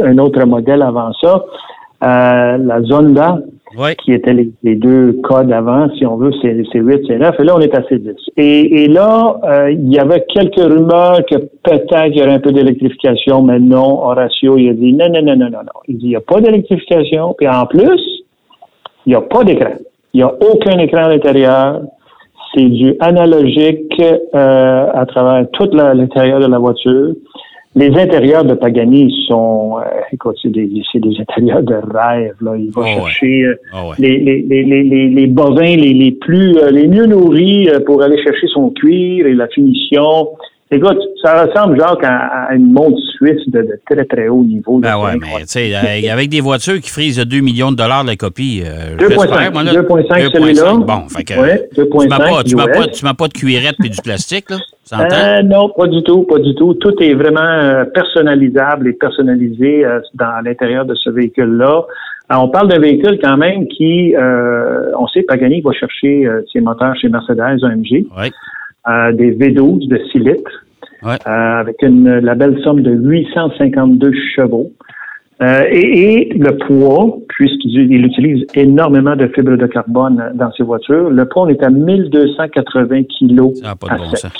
un 0.02 0.18
autre 0.18 0.44
modèle 0.44 0.82
avant 0.82 1.10
ça. 1.14 1.42
la 2.02 2.82
Zonda, 2.82 3.38
qui 4.02 4.12
étaient 4.12 4.32
les, 4.32 4.76
deux 4.76 5.20
codes 5.22 5.52
avant, 5.52 5.88
si 5.96 6.06
on 6.06 6.16
veut, 6.16 6.32
c'est 6.40 6.52
8, 6.52 7.04
c'est 7.06 7.18
9, 7.18 7.34
et 7.38 7.44
là, 7.44 7.54
on 7.56 7.60
est 7.60 7.74
à 7.74 7.80
C10. 7.80 8.14
Et, 8.36 8.84
et 8.84 8.88
là, 8.88 9.38
euh, 9.44 9.70
il 9.70 9.92
y 9.92 9.98
avait 9.98 10.24
quelques 10.32 10.56
rumeurs 10.56 11.20
que 11.26 11.36
peut-être 11.36 12.06
il 12.06 12.16
y 12.16 12.22
aurait 12.22 12.34
un 12.34 12.40
peu 12.40 12.52
d'électrification, 12.52 13.42
mais 13.42 13.58
non, 13.58 14.02
Horacio, 14.04 14.56
il 14.56 14.70
a 14.70 14.72
dit 14.72 14.92
non, 14.92 15.08
non, 15.08 15.22
non, 15.22 15.36
non, 15.36 15.50
non, 15.50 15.58
non. 15.58 15.80
Il 15.86 15.98
dit, 15.98 16.06
il 16.06 16.10
n'y 16.10 16.16
a 16.16 16.20
pas 16.20 16.40
d'électrification, 16.40 17.34
puis 17.36 17.48
en 17.48 17.66
plus, 17.66 18.00
il 19.06 19.10
n'y 19.10 19.14
a 19.14 19.20
pas 19.20 19.44
d'écran. 19.44 19.74
Il 20.14 20.18
n'y 20.18 20.22
a 20.22 20.32
aucun 20.32 20.78
écran 20.78 21.04
à 21.04 21.08
l'intérieur. 21.08 21.82
C'est 22.54 22.64
du 22.64 22.94
analogique 23.00 24.00
euh, 24.00 24.86
à 24.92 25.04
travers 25.06 25.46
tout 25.52 25.68
l'intérieur 25.72 26.40
de 26.40 26.46
la 26.46 26.58
voiture. 26.58 27.12
Les 27.74 27.94
intérieurs 27.96 28.44
de 28.44 28.54
Pagani 28.54 29.14
sont, 29.28 29.76
euh, 29.78 30.00
écoute, 30.12 30.36
c'est 30.42 30.48
des, 30.48 30.66
des 30.66 31.20
intérieurs 31.20 31.62
de 31.62 31.74
rêve. 31.74 32.34
Là. 32.40 32.56
Il 32.56 32.70
va 32.70 32.82
oh, 32.82 32.84
chercher 32.84 33.42
euh, 33.44 33.54
oh, 33.74 33.92
les, 33.98 34.18
les, 34.18 34.42
les, 34.42 35.08
les, 35.08 35.26
bovins 35.26 35.76
les, 35.76 36.10
plus, 36.12 36.58
euh, 36.58 36.70
les 36.70 36.88
mieux 36.88 37.06
nourris 37.06 37.68
pour 37.86 38.02
aller 38.02 38.20
chercher 38.22 38.46
son 38.48 38.70
cuir 38.70 39.26
et 39.26 39.34
la 39.34 39.46
finition. 39.48 40.30
Écoute, 40.70 40.98
ça 41.22 41.44
ressemble, 41.44 41.78
genre, 41.78 41.98
à, 42.02 42.54
une 42.54 42.72
montre 42.72 42.98
suisse 43.16 43.48
de, 43.48 43.80
très, 43.90 44.04
très 44.04 44.28
haut 44.28 44.44
niveau. 44.44 44.78
Ben 44.78 44.98
ouais, 44.98 45.16
mais 45.18 45.40
tu 45.40 45.46
sais, 45.46 46.08
avec 46.10 46.28
des 46.28 46.40
voitures 46.40 46.80
qui 46.80 46.90
frisent 46.90 47.18
2 47.18 47.40
millions 47.40 47.72
de 47.72 47.76
dollars 47.76 48.04
la 48.04 48.16
copie, 48.16 48.62
2,5 48.98 49.52
2,5 49.52 50.30
celui-là. 50.32 50.74
Bon, 50.74 51.08
fait 51.08 51.24
que 51.24 51.40
ouais, 51.40 51.68
tu 51.74 52.08
m'as 52.08 52.18
pas, 52.18 52.42
tu 52.88 53.04
m'as 53.04 53.14
pas, 53.14 53.28
de 53.28 53.32
cuirette 53.32 53.76
puis 53.78 53.90
du 53.90 54.00
plastique, 54.02 54.50
là? 54.50 54.56
Euh, 54.92 55.42
non, 55.42 55.68
pas 55.68 55.86
du 55.86 56.02
tout, 56.02 56.22
pas 56.22 56.38
du 56.38 56.54
tout. 56.54 56.74
Tout 56.74 56.94
est 57.02 57.12
vraiment 57.12 57.40
euh, 57.40 57.84
personnalisable 57.84 58.88
et 58.88 58.92
personnalisé 58.94 59.84
euh, 59.84 60.00
dans 60.14 60.42
l'intérieur 60.42 60.86
de 60.86 60.94
ce 60.94 61.10
véhicule-là. 61.10 61.84
On 62.30 62.48
parle 62.48 62.68
d'un 62.68 62.78
véhicule 62.78 63.18
quand 63.22 63.38
même 63.38 63.66
qui, 63.68 64.14
euh, 64.14 64.92
on 64.98 65.06
sait, 65.08 65.22
Pagani 65.22 65.62
va 65.62 65.72
chercher 65.72 66.26
euh, 66.26 66.42
ses 66.52 66.60
moteurs 66.60 66.94
chez 66.96 67.08
Mercedes 67.08 67.64
AMG, 67.64 68.06
Oui. 68.18 68.30
Euh, 68.88 69.12
des 69.12 69.32
V12 69.32 69.88
de 69.88 69.98
6 70.12 70.18
litres, 70.18 70.64
Ouais. 71.02 71.14
euh, 71.26 71.60
avec 71.60 71.80
une, 71.82 72.18
la 72.18 72.34
belle 72.34 72.58
somme 72.64 72.82
de 72.82 72.90
852 72.90 74.12
chevaux. 74.34 74.72
Euh, 75.40 75.62
et, 75.70 76.30
et 76.30 76.34
le 76.34 76.56
poids, 76.56 77.16
puisqu'il 77.28 77.92
il 77.92 78.04
utilise 78.04 78.44
énormément 78.54 79.14
de 79.14 79.28
fibres 79.28 79.56
de 79.56 79.66
carbone 79.66 80.32
dans 80.34 80.50
ses 80.52 80.64
voitures, 80.64 81.10
le 81.10 81.24
poids 81.26 81.44
on 81.44 81.48
est 81.48 81.62
à 81.62 81.70
1280 81.70 83.04
kilos 83.04 83.60
pas 83.60 83.74
de 83.86 83.92
à 83.92 83.96
bon 83.98 84.14
sec. 84.16 84.32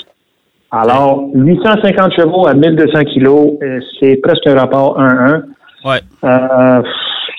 Alors, 0.73 1.29
850 1.35 2.13
chevaux 2.15 2.47
à 2.47 2.55
1200 2.55 3.05
kilos, 3.05 3.53
euh, 3.63 3.79
c'est 4.01 4.17
presque 4.17 4.47
un 4.49 4.55
rapport 4.57 5.01
1-1. 5.01 5.43
Ouais. 5.85 6.01
Euh, 6.25 6.83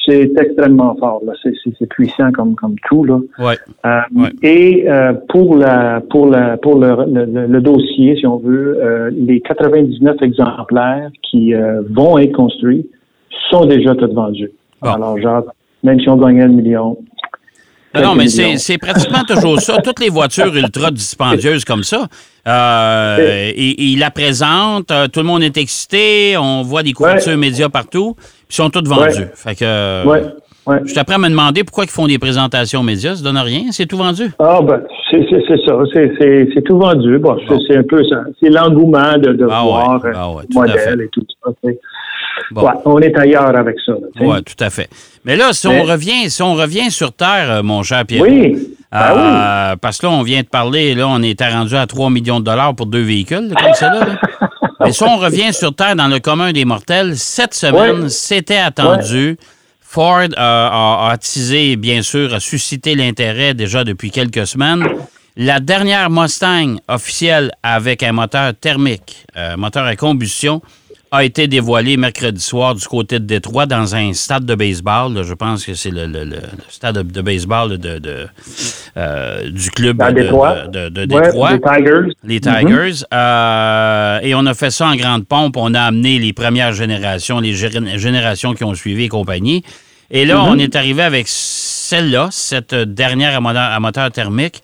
c'est 0.06 0.32
extrêmement 0.38 0.96
fort. 0.96 1.22
là. 1.26 1.34
C'est, 1.44 1.54
c'est- 1.64 1.72
c'est 1.78 1.88
puissant 1.90 2.32
comme, 2.32 2.56
comme 2.56 2.76
tout. 2.88 3.04
Là. 3.04 3.20
Ouais. 3.40 3.56
Euh, 3.86 4.00
Ouais. 4.16 4.30
Et 4.44 4.90
euh, 4.90 5.14
pour 5.30 5.56
la 5.56 6.02
pour 6.10 6.28
la 6.28 6.58
pour 6.58 6.80
le, 6.80 6.96
le- 7.08 7.48
le- 7.48 7.62
dossier, 7.62 8.16
si 8.18 8.26
on 8.26 8.38
veut, 8.38 8.78
euh, 8.82 9.10
les 9.14 9.40
99 9.42 10.22
exemplaires 10.22 11.10
qui 11.30 11.54
euh, 11.54 11.82
vont 11.90 12.18
être 12.18 12.34
construits 12.34 12.90
sont 13.50 13.66
déjà 13.66 13.96
tous 13.96 14.14
vendus. 14.14 14.52
Bon. 14.82 14.90
Alors, 14.92 15.18
genre, 15.20 15.44
même 15.84 16.00
si 16.00 16.10
on 16.10 16.18
gagnait 16.18 16.46
le 16.48 16.54
million. 16.54 16.98
Non, 17.96 18.02
non, 18.02 18.08
quelques 18.16 18.18
mais 18.18 18.28
c'est 18.58 18.78
pratiquement 18.78 19.24
toujours 19.28 19.60
ça. 19.62 19.78
Toutes 19.82 20.00
les 20.00 20.10
voitures 20.10 20.56
ultra 20.56 20.92
dispendieuses 20.92 21.66
comme 21.66 21.84
ça, 21.84 22.08
euh, 22.48 23.52
ils, 23.56 23.98
la 24.00 24.12
présentent, 24.12 24.92
euh, 24.92 25.08
tout 25.08 25.20
le 25.22 25.26
monde 25.26 25.44
est 25.44 25.58
excité, 25.58 26.36
on 26.38 26.62
voit 26.62 26.84
des 26.84 26.94
couvertures 26.94 27.32
Ouais. 27.32 27.38
médias 27.38 27.70
partout, 27.70 28.16
puis 28.16 28.26
ils 28.52 28.56
sont 28.56 28.70
toutes 28.70 28.88
vendues. 28.88 29.20
Ouais. 29.22 29.32
Fait 29.34 29.56
que 29.56 29.66
euh, 29.66 30.04
Ouais, 30.68 30.82
je 30.86 30.90
suis 30.92 31.00
après 31.00 31.16
à 31.16 31.18
me 31.18 31.30
demander 31.30 31.64
pourquoi 31.64 31.86
ils 31.86 31.90
font 31.90 32.06
des 32.06 32.20
présentations 32.20 32.84
médias, 32.84 33.16
ça 33.16 33.24
donne 33.24 33.38
rien, 33.40 33.64
c'est 33.72 33.88
tout 33.88 33.98
vendu. 33.98 34.30
Ah 34.38 34.60
ben, 34.62 34.82
c'est 35.10 35.24
ça, 35.24 35.38
c'est- 35.48 36.62
tout 36.62 36.78
vendu. 36.78 37.18
Bon, 37.18 37.38
c'est- 37.40 37.48
Bon. 37.56 37.60
c'est 37.68 37.78
un 37.78 37.84
peu 37.84 38.04
ça. 38.08 38.18
C'est 38.40 38.50
l'engouement 38.50 39.18
de, 39.18 39.34
de 39.34 39.48
Ah 39.50 39.64
voir 39.64 40.06
euh, 40.06 40.12
ah 40.16 40.30
modèle 40.54 41.02
et 41.02 41.10
tout 41.12 41.26
ça. 41.44 41.52
Bon. 42.52 42.64
Ouais, 42.66 42.74
on 42.86 43.00
est 43.00 43.16
ailleurs 43.18 43.56
avec 43.56 43.76
ça. 43.86 43.94
Oui, 44.20 44.44
tout 44.44 44.64
à 44.64 44.70
fait. 44.70 44.90
Mais 45.26 45.36
là, 45.36 45.54
si 45.54 45.68
Mais- 45.68 45.82
on 45.82 45.84
revient, 45.84 46.30
si 46.30 46.42
on 46.42 46.56
revient 46.56 46.90
sur 46.92 47.14
Terre, 47.14 47.50
euh, 47.52 47.64
mon 47.64 47.84
cher 47.84 48.06
Pierre. 48.06 48.22
Oui. 48.24 48.76
Ben 48.92 49.12
oui. 49.14 49.22
Euh, 49.22 49.76
Parce 49.80 50.00
que 50.00 50.08
là, 50.08 50.14
on 50.14 50.24
vient 50.24 50.42
de 50.42 50.48
parler, 50.48 50.96
là, 50.96 51.08
on 51.08 51.22
était 51.22 51.48
rendu 51.50 51.76
à 51.76 51.86
3 51.86 52.10
millions 52.10 52.40
de 52.40 52.46
dollars 52.46 52.74
pour 52.76 52.88
deux 52.88 53.04
véhicules, 53.04 53.54
comme 53.56 53.74
ça. 53.76 53.94
Là, 53.94 54.00
là. 54.00 54.20
Mais 54.80 54.92
si 54.94 55.04
on 55.04 55.18
revient 55.18 55.54
sur 55.54 55.76
Terre 55.76 55.96
dans 55.96 56.08
le 56.08 56.20
commun 56.20 56.52
des 56.54 56.66
mortels, 56.66 57.16
cette 57.18 57.54
semaine, 57.54 58.10
c'était 58.10 58.58
attendu. 58.58 59.38
Ford 59.82 60.20
euh, 60.22 60.28
a, 60.38 61.08
a 61.08 61.12
attisé, 61.12 61.76
bien 61.76 62.02
sûr, 62.02 62.34
a 62.34 62.40
suscité 62.40 62.96
l'intérêt 62.96 63.54
déjà 63.54 63.84
depuis 63.84 64.10
quelques 64.12 64.48
semaines. 64.48 64.84
La 65.36 65.60
dernière 65.60 66.10
Mustang 66.10 66.78
officielle 66.88 67.52
avec 67.64 68.02
un 68.04 68.12
moteur 68.12 68.54
thermique, 68.60 69.26
euh, 69.38 69.56
moteur 69.58 69.86
à 69.86 69.96
combustion, 69.96 70.62
a 71.12 71.24
été 71.24 71.48
dévoilée 71.48 71.98
mercredi 71.98 72.40
soir 72.42 72.76
du 72.76 72.86
côté 72.88 73.20
de 73.20 73.26
Détroit 73.26 73.66
dans 73.66 73.96
un 73.96 74.14
stade 74.14 74.46
de 74.46 74.54
baseball. 74.56 75.14
là. 75.14 75.24
je 75.24 75.34
pense 75.34 75.66
que 75.66 75.74
c'est 75.74 75.90
le, 75.90 76.06
le- 76.06 76.24
le- 76.24 76.36
le 76.36 76.42
stade 76.70 77.02
de, 77.12 77.22
baseball 77.22 77.78
de, 77.78 77.98
de, 78.00 78.28
euh, 78.98 79.50
du 79.50 79.72
club 79.72 79.98
Dans 79.98 80.10
de, 80.10 80.14
Détroit. 80.22 80.68
de- 80.68 80.90
de- 80.90 81.06
de 81.06 81.16
Ouais, 81.16 81.22
Détroit 81.24 81.52
les 81.54 81.60
Tigers. 81.62 82.14
les 82.24 82.40
Tigers. 82.40 83.04
Euh, 83.12 84.20
et 84.22 84.36
on 84.36 84.46
a 84.46 84.54
fait 84.54 84.70
ça 84.72 84.88
en 84.88 84.96
grande 84.96 85.26
pompe. 85.26 85.58
On 85.58 85.74
a 85.74 85.82
amené 85.82 86.20
les 86.20 86.34
premières 86.34 86.74
générations, 86.74 87.40
les 87.40 87.54
gé- 87.56 87.98
générations 87.98 88.54
qui 88.54 88.64
ont 88.64 88.76
suivi 88.76 89.06
et 89.06 89.10
compagnie. 89.10 89.64
Et 90.12 90.26
là, 90.26 90.36
Mm-hmm. 90.36 90.50
on 90.50 90.58
est 90.60 90.76
arrivé 90.76 91.04
avec 91.04 91.26
celle-là, 91.28 92.30
cette 92.32 92.74
dernière 92.76 93.36
à 93.36 93.40
moteur, 93.42 93.72
à 93.72 93.80
moteur 93.80 94.12
thermique. 94.12 94.62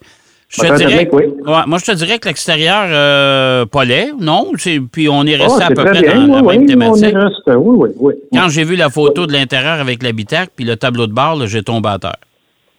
Je 0.56 0.68
te 0.68 0.76
dirais, 0.76 1.08
oui. 1.12 1.24
Ouais, 1.46 1.52
moi, 1.66 1.78
je 1.78 1.84
te 1.84 1.96
dirais 1.96 2.18
que 2.18 2.28
l'extérieur, 2.28 2.84
euh, 2.88 3.66
pas 3.66 3.84
laid, 3.84 4.12
non? 4.20 4.46
Puis 4.92 5.08
on 5.08 5.24
est 5.24 5.36
Oh, 5.38 5.42
resté 5.44 5.62
à 5.64 5.66
c'est 5.68 5.74
peu 5.74 5.84
près 5.84 6.00
bien. 6.02 6.26
dans 6.26 6.36
la 6.36 6.42
oui, 6.42 6.52
même 6.52 6.60
oui, 6.62 6.66
thématique. 6.66 7.14
On 7.46 7.54
oui, 7.56 7.76
oui, 7.78 7.90
oui. 7.98 8.14
Quand 8.32 8.48
j'ai 8.48 8.64
vu 8.64 8.76
la 8.76 8.88
photo 8.88 9.26
de 9.26 9.32
l'intérieur 9.32 9.80
avec 9.80 10.02
l'habitacle 10.02 10.50
puis 10.56 10.64
le 10.64 10.76
tableau 10.76 11.06
de 11.06 11.12
bord, 11.12 11.46
j'ai 11.46 11.62
tombé 11.62 11.88
à 11.90 11.98
terre. 11.98 12.16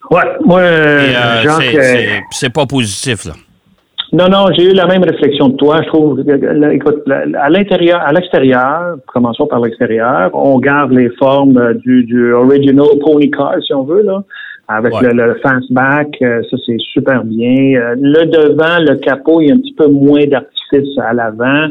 Ouais, 0.09 0.21
moi, 0.45 0.59
euh, 0.61 1.13
euh, 1.45 1.49
c'est- 1.59 1.77
euh, 1.77 2.19
c'est- 2.31 2.49
pas 2.53 2.65
positif, 2.65 3.25
là. 3.25 3.33
Non, 4.13 4.29
non, 4.29 4.45
j'ai 4.57 4.63
eu 4.69 4.73
la 4.73 4.85
même 4.87 5.03
réflexion 5.03 5.51
que 5.51 5.57
toi. 5.57 5.81
Je 5.83 5.87
trouve, 5.89 6.21
la- 6.25 6.73
écoute, 6.73 7.03
la- 7.05 7.25
à 7.43 7.49
l'intérieur, 7.49 7.99
à 7.99 8.13
l'extérieur, 8.13 8.95
commençons 9.07 9.47
par 9.47 9.59
l'extérieur, 9.59 10.29
on 10.33 10.59
garde 10.59 10.93
les 10.93 11.09
formes 11.19 11.73
du, 11.85 12.05
du 12.05 12.31
original 12.31 12.87
pony 13.03 13.29
car, 13.29 13.55
si 13.65 13.73
on 13.73 13.83
veut, 13.83 14.03
là, 14.03 14.23
avec 14.67 14.93
Ouais. 14.93 15.13
le, 15.13 15.27
le 15.27 15.35
fastback, 15.35 16.17
euh, 16.21 16.41
ça 16.49 16.57
c'est 16.65 16.77
super 16.79 17.23
bien. 17.23 17.75
Euh, 17.79 17.95
le 17.99 18.25
devant, 18.25 18.79
le 18.79 18.95
capot, 18.97 19.41
il 19.41 19.47
y 19.47 19.51
a 19.51 19.55
un 19.55 19.59
petit 19.59 19.73
peu 19.73 19.87
moins 19.87 20.25
d'artifice 20.25 20.97
à 20.97 21.13
l'avant. 21.13 21.67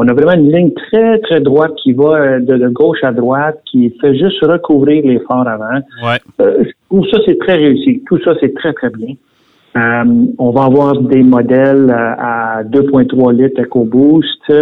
On 0.00 0.06
a 0.08 0.12
vraiment 0.14 0.32
une 0.32 0.52
ligne 0.52 0.72
très, 0.74 1.18
très 1.18 1.40
droite 1.40 1.72
qui 1.82 1.92
va 1.92 2.14
euh, 2.14 2.40
de, 2.40 2.56
de 2.56 2.68
gauche 2.68 3.02
à 3.02 3.12
droite, 3.12 3.60
qui 3.70 3.90
fait 4.00 4.14
juste 4.16 4.40
recouvrir 4.44 5.04
les 5.04 5.18
phares 5.20 5.48
avant. 5.48 5.80
Ouais. 6.04 6.18
Euh, 6.40 6.64
tout 6.90 7.04
ça, 7.10 7.18
c'est 7.26 7.38
très 7.38 7.56
réussi. 7.56 8.02
Tout 8.06 8.18
ça, 8.24 8.32
c'est 8.40 8.54
très, 8.54 8.72
très 8.72 8.90
bien. 8.90 9.14
Euh, 9.76 10.04
on 10.38 10.50
va 10.50 10.64
avoir 10.64 10.96
des 11.00 11.22
modèles 11.22 11.90
euh, 11.90 12.14
à 12.18 12.62
2.3 12.64 13.32
litres 13.34 13.60
EcoBoost. 13.60 14.52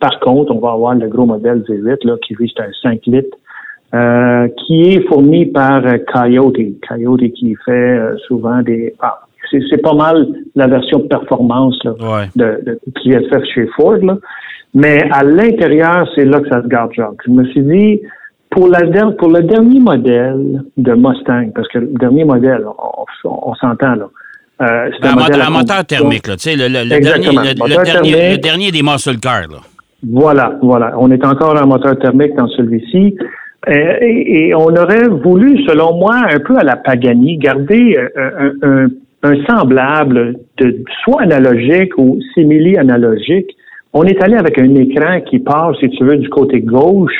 Par 0.00 0.20
contre, 0.20 0.54
on 0.54 0.58
va 0.60 0.72
avoir 0.72 0.94
le 0.94 1.08
gros 1.08 1.26
modèle 1.26 1.62
V8 1.68 2.06
là, 2.06 2.14
qui 2.26 2.34
vise 2.34 2.52
un 2.58 2.70
5 2.82 3.00
litres, 3.06 3.36
euh, 3.94 4.48
qui 4.66 4.90
est 4.94 5.06
fourni 5.08 5.46
par 5.46 5.84
euh, 5.86 5.98
Coyote. 6.12 6.56
Coyote 6.88 7.20
qui 7.38 7.54
fait 7.64 7.70
euh, 7.72 8.16
souvent 8.26 8.60
des... 8.62 8.94
ah, 9.00 9.20
c'est, 9.50 9.80
pas 9.82 9.94
mal 9.94 10.26
la 10.56 10.66
version 10.66 11.00
performance 11.00 11.78
là, 11.84 11.92
Ouais. 11.92 12.26
de, 12.34 12.60
de, 12.66 12.78
qui 13.00 13.12
est 13.12 13.28
faite 13.28 13.44
chez 13.54 13.68
Ford. 13.76 13.98
Là. 14.02 14.16
Mais 14.74 14.98
à 15.12 15.22
l'intérieur, 15.22 16.08
c'est 16.14 16.24
là 16.24 16.40
que 16.40 16.48
ça 16.48 16.60
se 16.62 16.66
garde, 16.66 16.90
Jacques. 16.94 17.22
Je 17.24 17.30
me 17.30 17.44
suis 17.46 17.62
dit, 17.62 18.00
pour, 18.50 18.66
la 18.68 18.80
pour 19.12 19.28
le 19.30 19.42
dernier 19.42 19.78
modèle 19.78 20.62
de 20.76 20.92
Mustang, 20.94 21.50
parce 21.54 21.68
que 21.68 21.78
le 21.78 21.86
dernier 22.00 22.24
modèle, 22.24 22.64
on, 22.66 23.04
on- 23.30 23.50
on 23.50 23.54
s'entend 23.54 23.94
là. 23.94 24.08
Euh, 24.62 24.90
c'est 24.92 25.02
Ben, 25.02 25.10
un, 25.18 25.22
modèle 25.22 25.50
moteur, 25.52 25.78
un 25.78 25.84
thermique, 25.84 26.26
là. 26.28 26.36
Tu 26.36 26.50
sais, 26.50 26.56
le, 26.56 26.66
le- 26.68 27.00
dernier, 27.00 27.26
le- 27.28 27.84
dernier, 27.84 28.30
le 28.32 28.38
dernier 28.38 28.70
des 28.72 28.82
muscle 28.82 29.18
cars, 29.18 29.48
là. 29.50 29.58
Voilà, 30.06 30.58
voilà. 30.62 30.94
On 30.98 31.10
est 31.10 31.24
encore 31.24 31.60
en 31.60 31.66
moteur 31.66 31.98
thermique 31.98 32.34
dans 32.36 32.48
celui-ci. 32.48 33.16
Euh, 33.68 33.96
et, 34.00 34.48
et 34.48 34.54
on 34.54 34.68
aurait 34.76 35.08
voulu, 35.08 35.62
selon 35.66 35.96
moi, 35.96 36.16
un 36.30 36.38
peu 36.40 36.56
à 36.56 36.64
la 36.64 36.76
Pagani, 36.76 37.38
garder 37.38 37.96
euh, 37.96 38.30
un, 38.62 38.68
un- 38.68 38.88
un 39.26 39.44
semblable 39.46 40.34
de 40.58 40.82
soit 41.02 41.22
analogique 41.22 41.96
ou 41.96 42.18
simili-analogique. 42.34 43.50
On 43.92 44.02
est 44.04 44.22
allé 44.22 44.34
avec 44.36 44.58
un 44.58 44.74
écran 44.74 45.20
qui 45.22 45.38
part, 45.38 45.74
si 45.80 45.88
tu 45.90 46.04
veux, 46.04 46.16
du 46.18 46.28
côté 46.28 46.60
gauche 46.60 47.14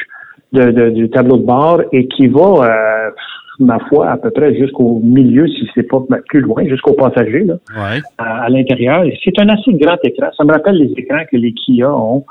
de- 0.53 0.71
de- 0.71 0.91
du 0.91 1.09
tableau 1.09 1.39
de 1.39 1.45
bord 1.47 1.81
et 1.93 2.07
qui 2.09 2.27
va, 2.29 2.41
euh, 2.67 3.11
ma 3.61 3.79
foi, 3.89 4.09
à 4.11 4.17
peu 4.19 4.31
près 4.31 4.55
jusqu'au 4.55 5.01
milieu, 5.03 5.47
si 5.49 5.67
c'est 5.75 5.85
pas 5.89 6.03
plus 6.29 6.41
loin, 6.41 6.65
jusqu'au 6.67 6.93
passager. 6.93 7.45
Là 7.45 7.55
Ouais. 7.77 8.01
à, 8.19 8.43
à 8.45 8.49
l'intérieur. 8.51 9.05
C'est 9.25 9.39
un 9.41 9.49
assez 9.49 9.73
grand 9.75 9.97
écran. 10.03 10.27
Ça 10.37 10.45
me 10.45 10.53
rappelle 10.53 10.77
les 10.77 10.93
écrans 10.97 11.23
que 11.31 11.37
les 11.37 11.53
Kia 11.53 11.91
ont. 11.95 12.25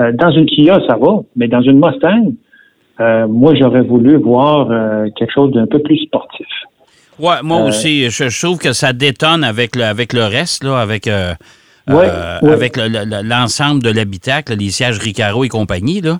Euh, 0.00 0.12
dans 0.12 0.30
une 0.30 0.46
Kia, 0.46 0.78
ça 0.88 0.96
va, 0.96 1.20
mais 1.36 1.48
dans 1.48 1.60
une 1.60 1.80
Mustang, 1.84 2.32
moi, 3.28 3.54
j'aurais 3.54 3.82
voulu 3.82 4.16
voir 4.16 4.70
euh, 4.70 5.06
quelque 5.16 5.32
chose 5.32 5.52
d'un 5.52 5.66
peu 5.66 5.78
plus 5.80 5.98
sportif. 5.98 6.46
Ouais, 7.18 7.42
moi 7.42 7.58
Euh, 7.62 7.68
aussi, 7.68 8.10
je, 8.10 8.28
je 8.28 8.40
trouve 8.46 8.58
que 8.58 8.72
ça 8.72 8.92
détonne 8.92 9.42
avec 9.44 9.74
le, 9.76 9.84
avec 9.84 10.12
le 10.12 10.24
reste, 10.24 10.62
là, 10.64 10.78
avec, 10.80 11.06
euh, 11.08 11.34
euh, 11.90 12.38
avec 12.42 12.76
le- 12.76 12.88
le- 12.88 13.22
l'ensemble 13.28 13.82
de 13.82 13.90
l'habitacle, 13.90 14.54
les 14.56 14.70
sièges 14.70 14.98
Ricaro 14.98 15.44
et 15.44 15.48
compagnie. 15.48 16.00
Là. 16.00 16.18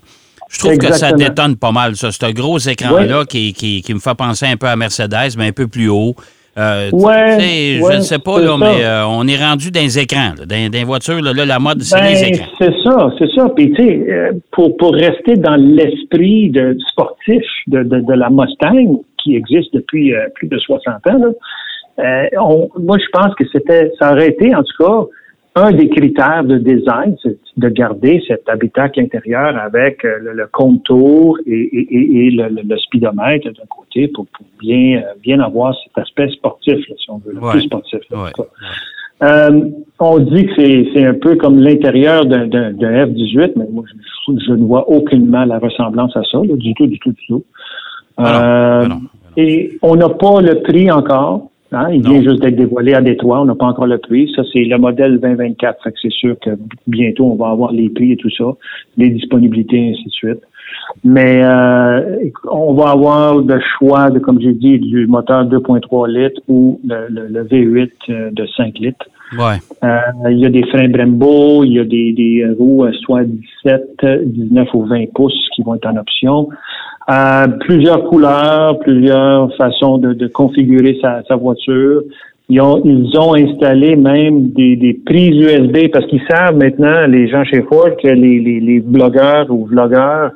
Je 0.50 0.58
trouve 0.61 0.78
que 0.78 0.92
ça 0.92 1.12
détonne 1.12 1.56
pas 1.56 1.73
mal, 1.73 1.94
ça. 1.94 2.11
Ce 2.11 2.32
gros 2.32 2.58
écran-là 2.58 3.25
qui, 3.26 3.52
qui, 3.52 3.82
qui 3.82 3.94
me 3.94 3.99
fait 4.00 4.14
penser 4.16 4.47
un 4.47 4.56
peu 4.56 4.66
à 4.66 4.76
Mercedes, 4.76 5.35
mais 5.37 5.49
un 5.49 5.52
peu 5.52 5.66
plus 5.68 5.88
haut. 5.88 6.14
Euh, 6.59 6.88
tu 6.91 6.97
Ouais, 6.97 7.79
je 7.93 7.97
ne 7.97 8.00
sais 8.00 8.19
pas, 8.19 8.41
là, 8.41 8.49
ça. 8.49 8.57
mais 8.59 8.85
euh, 8.85 9.07
on 9.07 9.27
est 9.29 9.37
rendu 9.37 9.71
dans 9.71 9.81
les 9.81 9.99
écrans. 9.99 10.33
Là, 10.38 10.45
dans, 10.47 10.71
dans 10.71 10.79
les 10.79 10.85
voitures, 10.85 11.23
là, 11.23 11.33
là, 11.33 11.47
la 11.47 11.59
mode, 11.59 11.83
c'est 11.83 12.00
les 12.03 12.21
Ben, 12.21 12.35
écrans. 12.35 12.47
c'est 12.59 12.75
ça, 12.85 13.11
c'est 13.19 13.31
ça. 13.37 13.49
Puis, 13.55 13.71
tu 13.73 13.83
sais, 13.85 14.05
euh, 14.11 14.33
pour, 14.50 14.77
pour 14.77 14.93
rester 14.95 15.35
dans 15.37 15.57
l'esprit 15.57 16.50
de 16.50 16.77
sportif 16.91 17.43
de, 17.69 17.83
de, 17.85 18.00
de 18.00 18.12
la 18.15 18.29
Mustang, 18.31 19.00
qui 19.23 19.37
existe 19.37 19.73
depuis 19.75 20.15
euh, 20.15 20.27
plus 20.35 20.49
de 20.49 20.59
60 20.59 20.95
ans, 21.07 21.19
là, 21.19 21.29
euh, 22.00 22.27
on- 22.41 22.69
moi, 22.81 22.97
je 22.99 23.07
pense 23.12 23.35
que 23.35 23.45
c'était, 23.53 23.91
ça 23.99 24.12
aurait 24.12 24.29
été, 24.29 24.55
en 24.55 24.62
tout 24.62 24.85
cas, 24.85 25.07
un 25.55 25.73
des 25.73 25.88
critères 25.88 26.45
de 26.45 26.59
design, 26.59 27.17
c'est 27.23 27.37
de 27.57 27.69
garder 27.69 28.23
cet 28.28 28.49
habitacle 28.49 29.00
intérieur 29.00 29.57
avec 29.57 30.05
euh, 30.05 30.19
le, 30.21 30.33
le 30.33 30.47
contour 30.47 31.38
et, 31.47 31.52
et, 31.52 32.26
et- 32.26 32.31
le, 32.31 32.49
le- 32.49 32.76
speedomètre 32.78 33.47
d'un 33.47 33.67
côté 33.69 34.09
pour, 34.09 34.26
pour 34.28 34.47
bien, 34.61 34.99
euh, 34.99 35.14
bien 35.21 35.40
avoir 35.40 35.75
cet 35.83 35.99
aspect 35.99 36.28
sportif, 36.31 36.76
là, 36.88 36.95
si 36.97 37.11
on 37.11 37.19
veut, 37.19 37.33
le 37.33 37.40
Ouais. 37.40 37.52
plus 37.52 37.62
sportif. 37.62 38.00
là, 38.11 38.25
Ouais. 38.25 38.31
Euh, 39.21 39.62
on 39.99 40.19
dit 40.21 40.47
que 40.47 40.52
c'est, 40.95 41.05
un 41.05 41.14
peu 41.14 41.35
comme 41.35 41.59
l'intérieur 41.59 42.25
d'un, 42.25 42.47
d'un, 42.47 42.71
d'un 42.73 43.07
F-18, 43.07 43.55
mais 43.57 43.64
moi, 43.73 43.83
je, 44.28 44.33
je 44.47 44.52
ne 44.52 44.64
vois 44.64 44.88
aucunement 44.88 45.45
la 45.45 45.59
ressemblance 45.59 46.17
à 46.17 46.23
ça, 46.31 46.38
là, 46.38 46.55
du 46.55 46.73
tout, 46.75 46.87
du 46.87 47.00
tout, 47.00 47.11
du 47.11 47.26
tout. 47.26 47.43
Ah 48.17 48.23
non, 48.23 48.28
Euh, 48.28 48.83
ah 48.85 48.88
non, 48.88 49.00
ah 49.05 49.28
Et 49.37 49.73
on 49.83 49.97
n'a 49.97 50.09
pas 50.09 50.40
le 50.40 50.62
prix 50.62 50.88
encore. 50.93 51.50
Hein? 51.72 51.88
Il 51.92 52.02
Non. 52.02 52.10
vient 52.12 52.22
juste 52.22 52.40
d'être 52.42 52.56
dévoilé 52.56 52.94
à 52.94 53.00
Détroit. 53.02 53.40
On 53.42 53.44
n'a 53.44 53.54
pas 53.54 53.66
encore 53.66 53.87
le 53.87 53.98
prix. 53.98 54.30
Ça, 54.34 54.42
c'est 54.52 54.64
le 54.64 54.78
modèle 54.78 55.18
2024. 55.20 55.82
Fait 55.84 55.92
que 55.92 55.98
c'est 56.00 56.12
sûr 56.12 56.37
que 56.40 56.50
bientôt, 56.87 57.26
on 57.26 57.34
va 57.37 57.48
avoir 57.50 57.72
les 57.72 57.88
prix 57.90 58.12
et 58.12 58.16
tout 58.16 58.30
ça, 58.30 58.44
les 58.96 59.10
disponibilités, 59.10 59.76
et 59.76 59.90
ainsi 59.90 60.04
de 60.04 60.10
suite. 60.10 60.40
Mais 61.04 61.42
euh, 61.44 62.28
on 62.50 62.72
va 62.75 62.90
avoir 62.90 63.37
le 63.38 63.60
choix, 63.78 64.10
de, 64.10 64.18
comme 64.18 64.40
j'ai 64.40 64.54
dit, 64.54 64.78
du 64.78 65.06
moteur 65.06 65.44
2.3 65.46 66.08
litres 66.10 66.40
ou 66.48 66.80
le, 66.87 67.06
le- 67.10 67.26
le 67.28 67.44
V8 67.44 67.90
euh, 68.10 68.30
de 68.32 68.46
5 68.56 68.78
litres. 68.78 69.06
Euh, 69.85 69.99
il 70.30 70.38
y 70.38 70.47
a 70.47 70.49
des 70.49 70.64
freins 70.66 70.88
Brembo, 70.88 71.64
il 71.64 71.73
y 71.75 71.80
a 71.80 71.85
des, 71.85 72.12
des 72.12 72.47
roues 72.58 72.85
euh, 72.85 72.92
soit 73.00 73.25
17, 73.25 74.25
19 74.25 74.68
ou 74.75 74.85
20 74.87 75.12
pouces 75.14 75.49
qui 75.54 75.62
vont 75.62 75.75
être 75.75 75.87
en 75.87 75.97
option. 75.97 76.49
Euh, 77.11 77.47
plusieurs 77.61 78.04
couleurs, 78.04 78.78
plusieurs 78.80 79.54
façons 79.56 79.99
de, 79.99 80.12
de 80.12 80.26
configurer 80.28 80.99
sa, 81.00 81.23
sa 81.25 81.37
voiture. 81.37 82.02
Ils 82.50 82.61
ont, 82.62 82.80
ils 82.85 83.18
ont 83.18 83.35
installé 83.35 83.94
même 83.97 84.49
des, 84.52 84.76
des 84.76 84.94
prises 84.94 85.37
USB 85.37 85.90
parce 85.92 86.06
qu'ils 86.06 86.23
savent 86.30 86.56
maintenant, 86.56 87.06
les 87.06 87.28
gens 87.28 87.44
chez 87.44 87.62
Ford, 87.62 87.90
que 88.02 88.08
les, 88.08 88.40
les, 88.40 88.61
les 88.61 88.80
blogueurs 88.80 89.50
ou 89.50 89.66
vlogueurs 89.66 90.32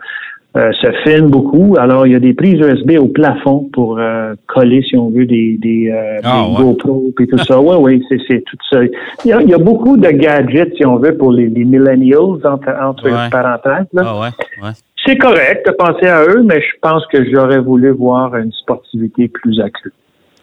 euh, 0.57 0.71
se 0.73 0.91
filment 1.05 1.31
beaucoup. 1.31 1.77
Alors, 1.79 2.07
il 2.07 2.13
y 2.13 2.17
a 2.17 2.21
des 2.21 2.35
prises 2.35 2.61
USB 2.61 2.99
au 2.99 3.09
plafond 3.09 3.71
pour 3.73 3.99
euh, 3.99 4.35
coller, 4.47 4.83
si 4.83 4.97
on 4.97 5.09
veut, 5.11 5.25
des, 5.25 5.57
des, 5.59 5.91
euh, 5.91 6.21
Ah, 6.25 6.45
des 6.47 6.57
ouais. 6.63 6.63
GoPro 6.73 7.05
et 7.21 7.27
tout 7.27 7.39
ça. 7.39 7.59
Oui, 7.61 7.77
oui, 7.81 8.03
c'est, 8.09 8.19
c'est 8.29 8.43
tout 8.45 8.57
ça. 8.71 8.81
Il 9.25 9.29
y, 9.31 9.33
a, 9.33 9.41
il 9.41 9.49
y 9.49 9.55
a 9.55 9.59
beaucoup 9.59 9.97
de 9.97 10.09
gadgets, 10.11 10.75
si 10.77 10.85
on 10.85 10.97
veut, 10.97 11.17
pour 11.17 11.33
les, 11.33 11.49
les 11.49 11.65
millennials, 11.65 12.45
entre, 12.45 12.69
entre 12.83 13.05
Ouais. 13.11 13.31
parenthèses. 13.31 13.87
là. 13.95 14.03
Ah 14.05 14.21
ouais, 14.21 14.29
ouais. 14.67 14.73
C'est 15.07 15.17
correct 15.17 15.67
de 15.67 15.73
penser 15.73 16.07
à 16.07 16.23
eux, 16.25 16.43
mais 16.45 16.61
je 16.61 16.79
pense 16.81 17.05
que 17.07 17.25
j'aurais 17.31 17.59
voulu 17.59 17.91
voir 17.91 18.37
une 18.37 18.53
sportivité 18.53 19.29
plus 19.29 19.59
accrue. 19.61 19.93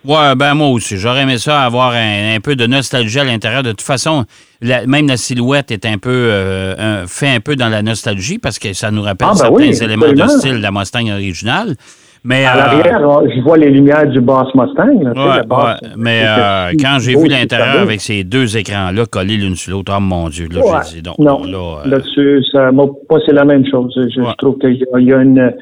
Ouais, 0.06 0.34
ben 0.36 0.54
moi 0.54 0.68
aussi. 0.70 0.98
J'aurais 0.98 1.24
aimé 1.24 1.38
ça 1.38 1.62
avoir 1.62 1.92
un, 1.92 2.36
un 2.36 2.40
peu 2.40 2.56
de 2.56 2.66
nostalgie 2.66 3.20
à 3.20 3.24
l'intérieur. 3.26 3.64
De 3.64 3.72
toute 3.72 3.82
façon, 3.82 4.24
la- 4.62 4.86
même 4.88 5.08
la 5.08 5.18
silhouette 5.18 5.72
est 5.72 5.86
un 5.86 5.98
peu 5.98 6.10
euh, 6.10 6.74
un- 7.04 7.08
fait 7.08 7.28
un 7.30 7.40
peu 7.42 7.56
dans 7.58 7.68
la 7.70 7.82
nostalgie 7.82 8.38
parce 8.38 8.60
que 8.60 8.72
ça 8.74 8.92
nous 8.92 9.02
rappelle 9.02 9.28
Ah, 9.30 9.34
ben 9.34 9.38
certains 9.38 9.54
oui, 9.56 9.78
éléments 9.84 10.12
de 10.14 10.28
style 10.30 10.54
de 10.58 10.62
la 10.64 10.72
Mustang 10.72 11.10
originale. 11.12 11.76
Mais 12.24 12.44
À 12.46 12.54
euh, 12.54 12.58
l'arrière, 12.58 13.00
là, 13.00 13.20
je 13.34 13.42
vois 13.42 13.58
les 13.58 13.70
lumières 13.70 14.06
du 14.08 14.20
Boss 14.20 14.48
Mustang. 14.54 15.02
là, 15.02 15.12
ouais, 15.38 15.44
Boss, 15.48 15.64
ouais. 15.82 15.90
mais 15.96 16.24
euh, 16.26 16.72
quand 16.80 16.98
j'ai 17.00 17.16
vu 17.16 17.28
l'intérieur 17.30 17.80
avec 17.82 18.02
ces 18.02 18.26
deux 18.26 18.58
écrans-là 18.58 19.06
collés 19.06 19.38
l'une 19.38 19.56
sur 19.56 19.72
l'autre, 19.78 19.94
oh 19.96 20.02
mon 20.02 20.28
Dieu, 20.28 20.48
là, 20.52 20.60
Ouais. 20.62 20.80
j'ai 20.90 20.98
dit 20.98 21.02
donc, 21.02 21.18
non, 21.18 21.44
là, 21.46 21.80
euh, 21.86 21.90
là-dessus, 21.90 22.44
ça, 22.52 22.72
moi, 22.74 22.88
c'est 23.26 23.32
la 23.34 23.46
même 23.46 23.66
chose. 23.72 23.94
Je, 23.96 24.22
trouve 24.38 24.58
qu'il 24.60 24.76
y 25.08 25.14
a 25.14 25.18
une, 25.22 25.54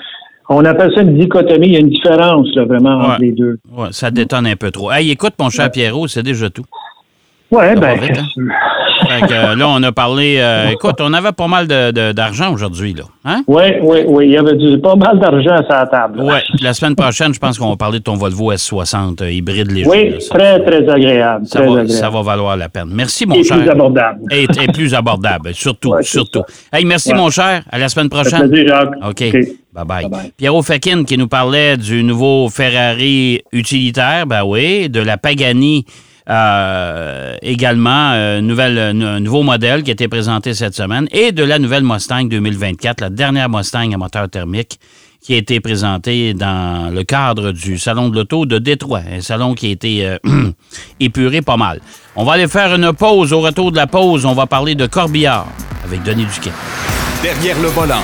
on 0.49 0.63
appelle 0.65 0.91
ça 0.95 1.01
une 1.01 1.17
dichotomie, 1.17 1.67
il 1.67 1.73
y 1.73 1.75
a 1.77 1.79
une 1.79 1.89
différence 1.89 2.47
là, 2.55 2.65
vraiment 2.65 2.97
entre 2.99 3.21
les 3.21 3.31
deux. 3.31 3.59
ouais, 3.75 3.87
ça 3.91 4.11
détonne 4.11 4.47
un 4.47 4.55
peu 4.55 4.71
trop. 4.71 4.91
Hey, 4.91 5.11
écoute, 5.11 5.33
mon 5.39 5.49
cher 5.49 5.69
Pierrot, 5.71 6.07
c'est 6.07 6.23
déjà 6.23 6.49
tout. 6.49 6.65
Ouais, 7.51 7.73
Ça 7.75 7.79
ben, 7.79 7.99
hein? 7.99 8.23
Fait 9.07 9.27
que, 9.27 9.33
euh, 9.33 9.55
là, 9.55 9.67
on 9.69 9.81
a 9.83 9.91
parlé. 9.91 10.37
euh, 10.39 10.69
écoute, 10.71 10.95
on 10.99 11.13
avait 11.13 11.31
pas 11.31 11.47
mal 11.47 11.67
d'argent 11.67 12.53
aujourd'hui, 12.53 12.93
là. 12.93 13.03
Hein? 13.25 13.43
oui, 13.47 13.63
oui, 13.81 13.99
oui, 14.07 14.25
il 14.27 14.31
y 14.31 14.37
avait 14.37 14.55
du, 14.55 14.79
pas 14.79 14.95
mal 14.95 15.19
d'argent 15.19 15.55
à 15.55 15.63
sa 15.67 15.85
table. 15.87 16.23
Puis 16.55 16.63
La 16.63 16.73
semaine 16.73 16.95
prochaine, 16.95 17.33
je 17.33 17.39
pense 17.39 17.57
qu'on 17.59 17.69
va 17.69 17.75
parler 17.75 17.99
de 17.99 18.03
ton 18.03 18.15
Volvo 18.15 18.53
S60 18.53 19.21
euh, 19.21 19.31
hybride 19.31 19.69
léger. 19.71 19.89
Oui, 19.89 20.09
là. 20.11 20.17
Très, 20.29 20.63
très 20.63 20.89
agréable. 20.89 21.45
ça, 21.45 21.59
très 21.59 21.67
va, 21.67 21.71
agréable. 21.81 21.89
ça 21.91 22.09
va 22.09 22.21
valoir 22.21 22.55
la 22.57 22.69
peine. 22.69 22.89
Merci, 22.91 23.25
mon 23.25 23.35
Et 23.35 23.43
cher. 23.43 23.57
plus 23.57 23.69
abordable. 23.69 24.19
Et, 24.31 24.43
et 24.43 24.67
plus 24.71 24.93
abordable, 24.93 25.53
surtout, 25.53 25.89
Ouais, 25.91 26.03
surtout. 26.03 26.43
Hey, 26.71 26.85
merci, 26.85 27.09
Ouais. 27.11 27.17
mon 27.17 27.29
cher. 27.29 27.63
À 27.69 27.77
la 27.77 27.89
semaine 27.89 28.09
prochaine. 28.09 28.49
plaisir, 28.49 28.67
Jacques. 28.69 28.93
OK. 29.09 29.23
Bye-bye. 29.75 30.31
Pierrot 30.37 30.63
Fekin 30.63 31.03
qui 31.03 31.17
nous 31.19 31.27
parlait 31.27 31.77
du 31.77 32.01
nouveau 32.03 32.49
Ferrari 32.49 33.41
utilitaire, 33.51 34.25
ben 34.25 34.43
oui, 34.43 34.89
de 34.89 34.99
la 35.01 35.17
Pagani 35.17 35.85
euh, 36.29 37.35
également, 37.41 38.11
euh, 38.13 38.41
nouvelle, 38.41 38.77
un 38.77 39.19
nouveau 39.19 39.43
modèle 39.43 39.83
qui 39.83 39.91
a 39.91 39.93
été 39.93 40.07
présenté 40.07 40.53
cette 40.53 40.75
semaine, 40.75 41.07
et 41.11 41.31
de 41.31 41.43
la 41.43 41.59
nouvelle 41.59 41.83
Mustang 41.83 42.25
2024, 42.25 43.01
la 43.01 43.09
dernière 43.09 43.49
Mustang 43.49 43.93
à 43.93 43.97
moteur 43.97 44.29
thermique 44.29 44.79
qui 45.21 45.33
a 45.33 45.37
été 45.37 45.59
présentée 45.59 46.33
dans 46.33 46.93
le 46.93 47.03
cadre 47.03 47.51
du 47.51 47.77
Salon 47.77 48.09
de 48.09 48.15
l'Auto 48.15 48.45
de 48.45 48.59
Détroit, 48.59 49.01
un 49.11 49.21
salon 49.21 49.55
qui 49.55 49.67
a 49.67 49.69
été 49.71 50.05
euh, 50.05 50.17
épuré 50.99 51.41
pas 51.41 51.57
mal. 51.57 51.81
On 52.15 52.23
va 52.23 52.33
aller 52.33 52.47
faire 52.47 52.73
une 52.75 52.93
pause. 52.93 53.33
Au 53.33 53.41
retour 53.41 53.71
de 53.71 53.77
la 53.77 53.87
pause, 53.87 54.25
on 54.25 54.33
va 54.33 54.45
parler 54.45 54.75
de 54.75 54.85
Corbillard 54.85 55.47
avec 55.83 56.03
Denis 56.03 56.25
Duquet. 56.25 56.51
Derrière 57.21 57.59
le 57.61 57.67
volant. 57.67 58.03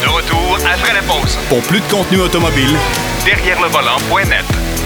De 0.00 0.08
retour 0.08 0.58
après 0.72 0.94
la 0.94 1.02
pause. 1.02 1.36
Pour 1.48 1.62
plus 1.62 1.80
de 1.80 1.90
contenu 1.90 2.20
automobile, 2.20 2.76
Derrière 3.24 3.60
le 3.60 3.68
volant.net. 3.68 4.81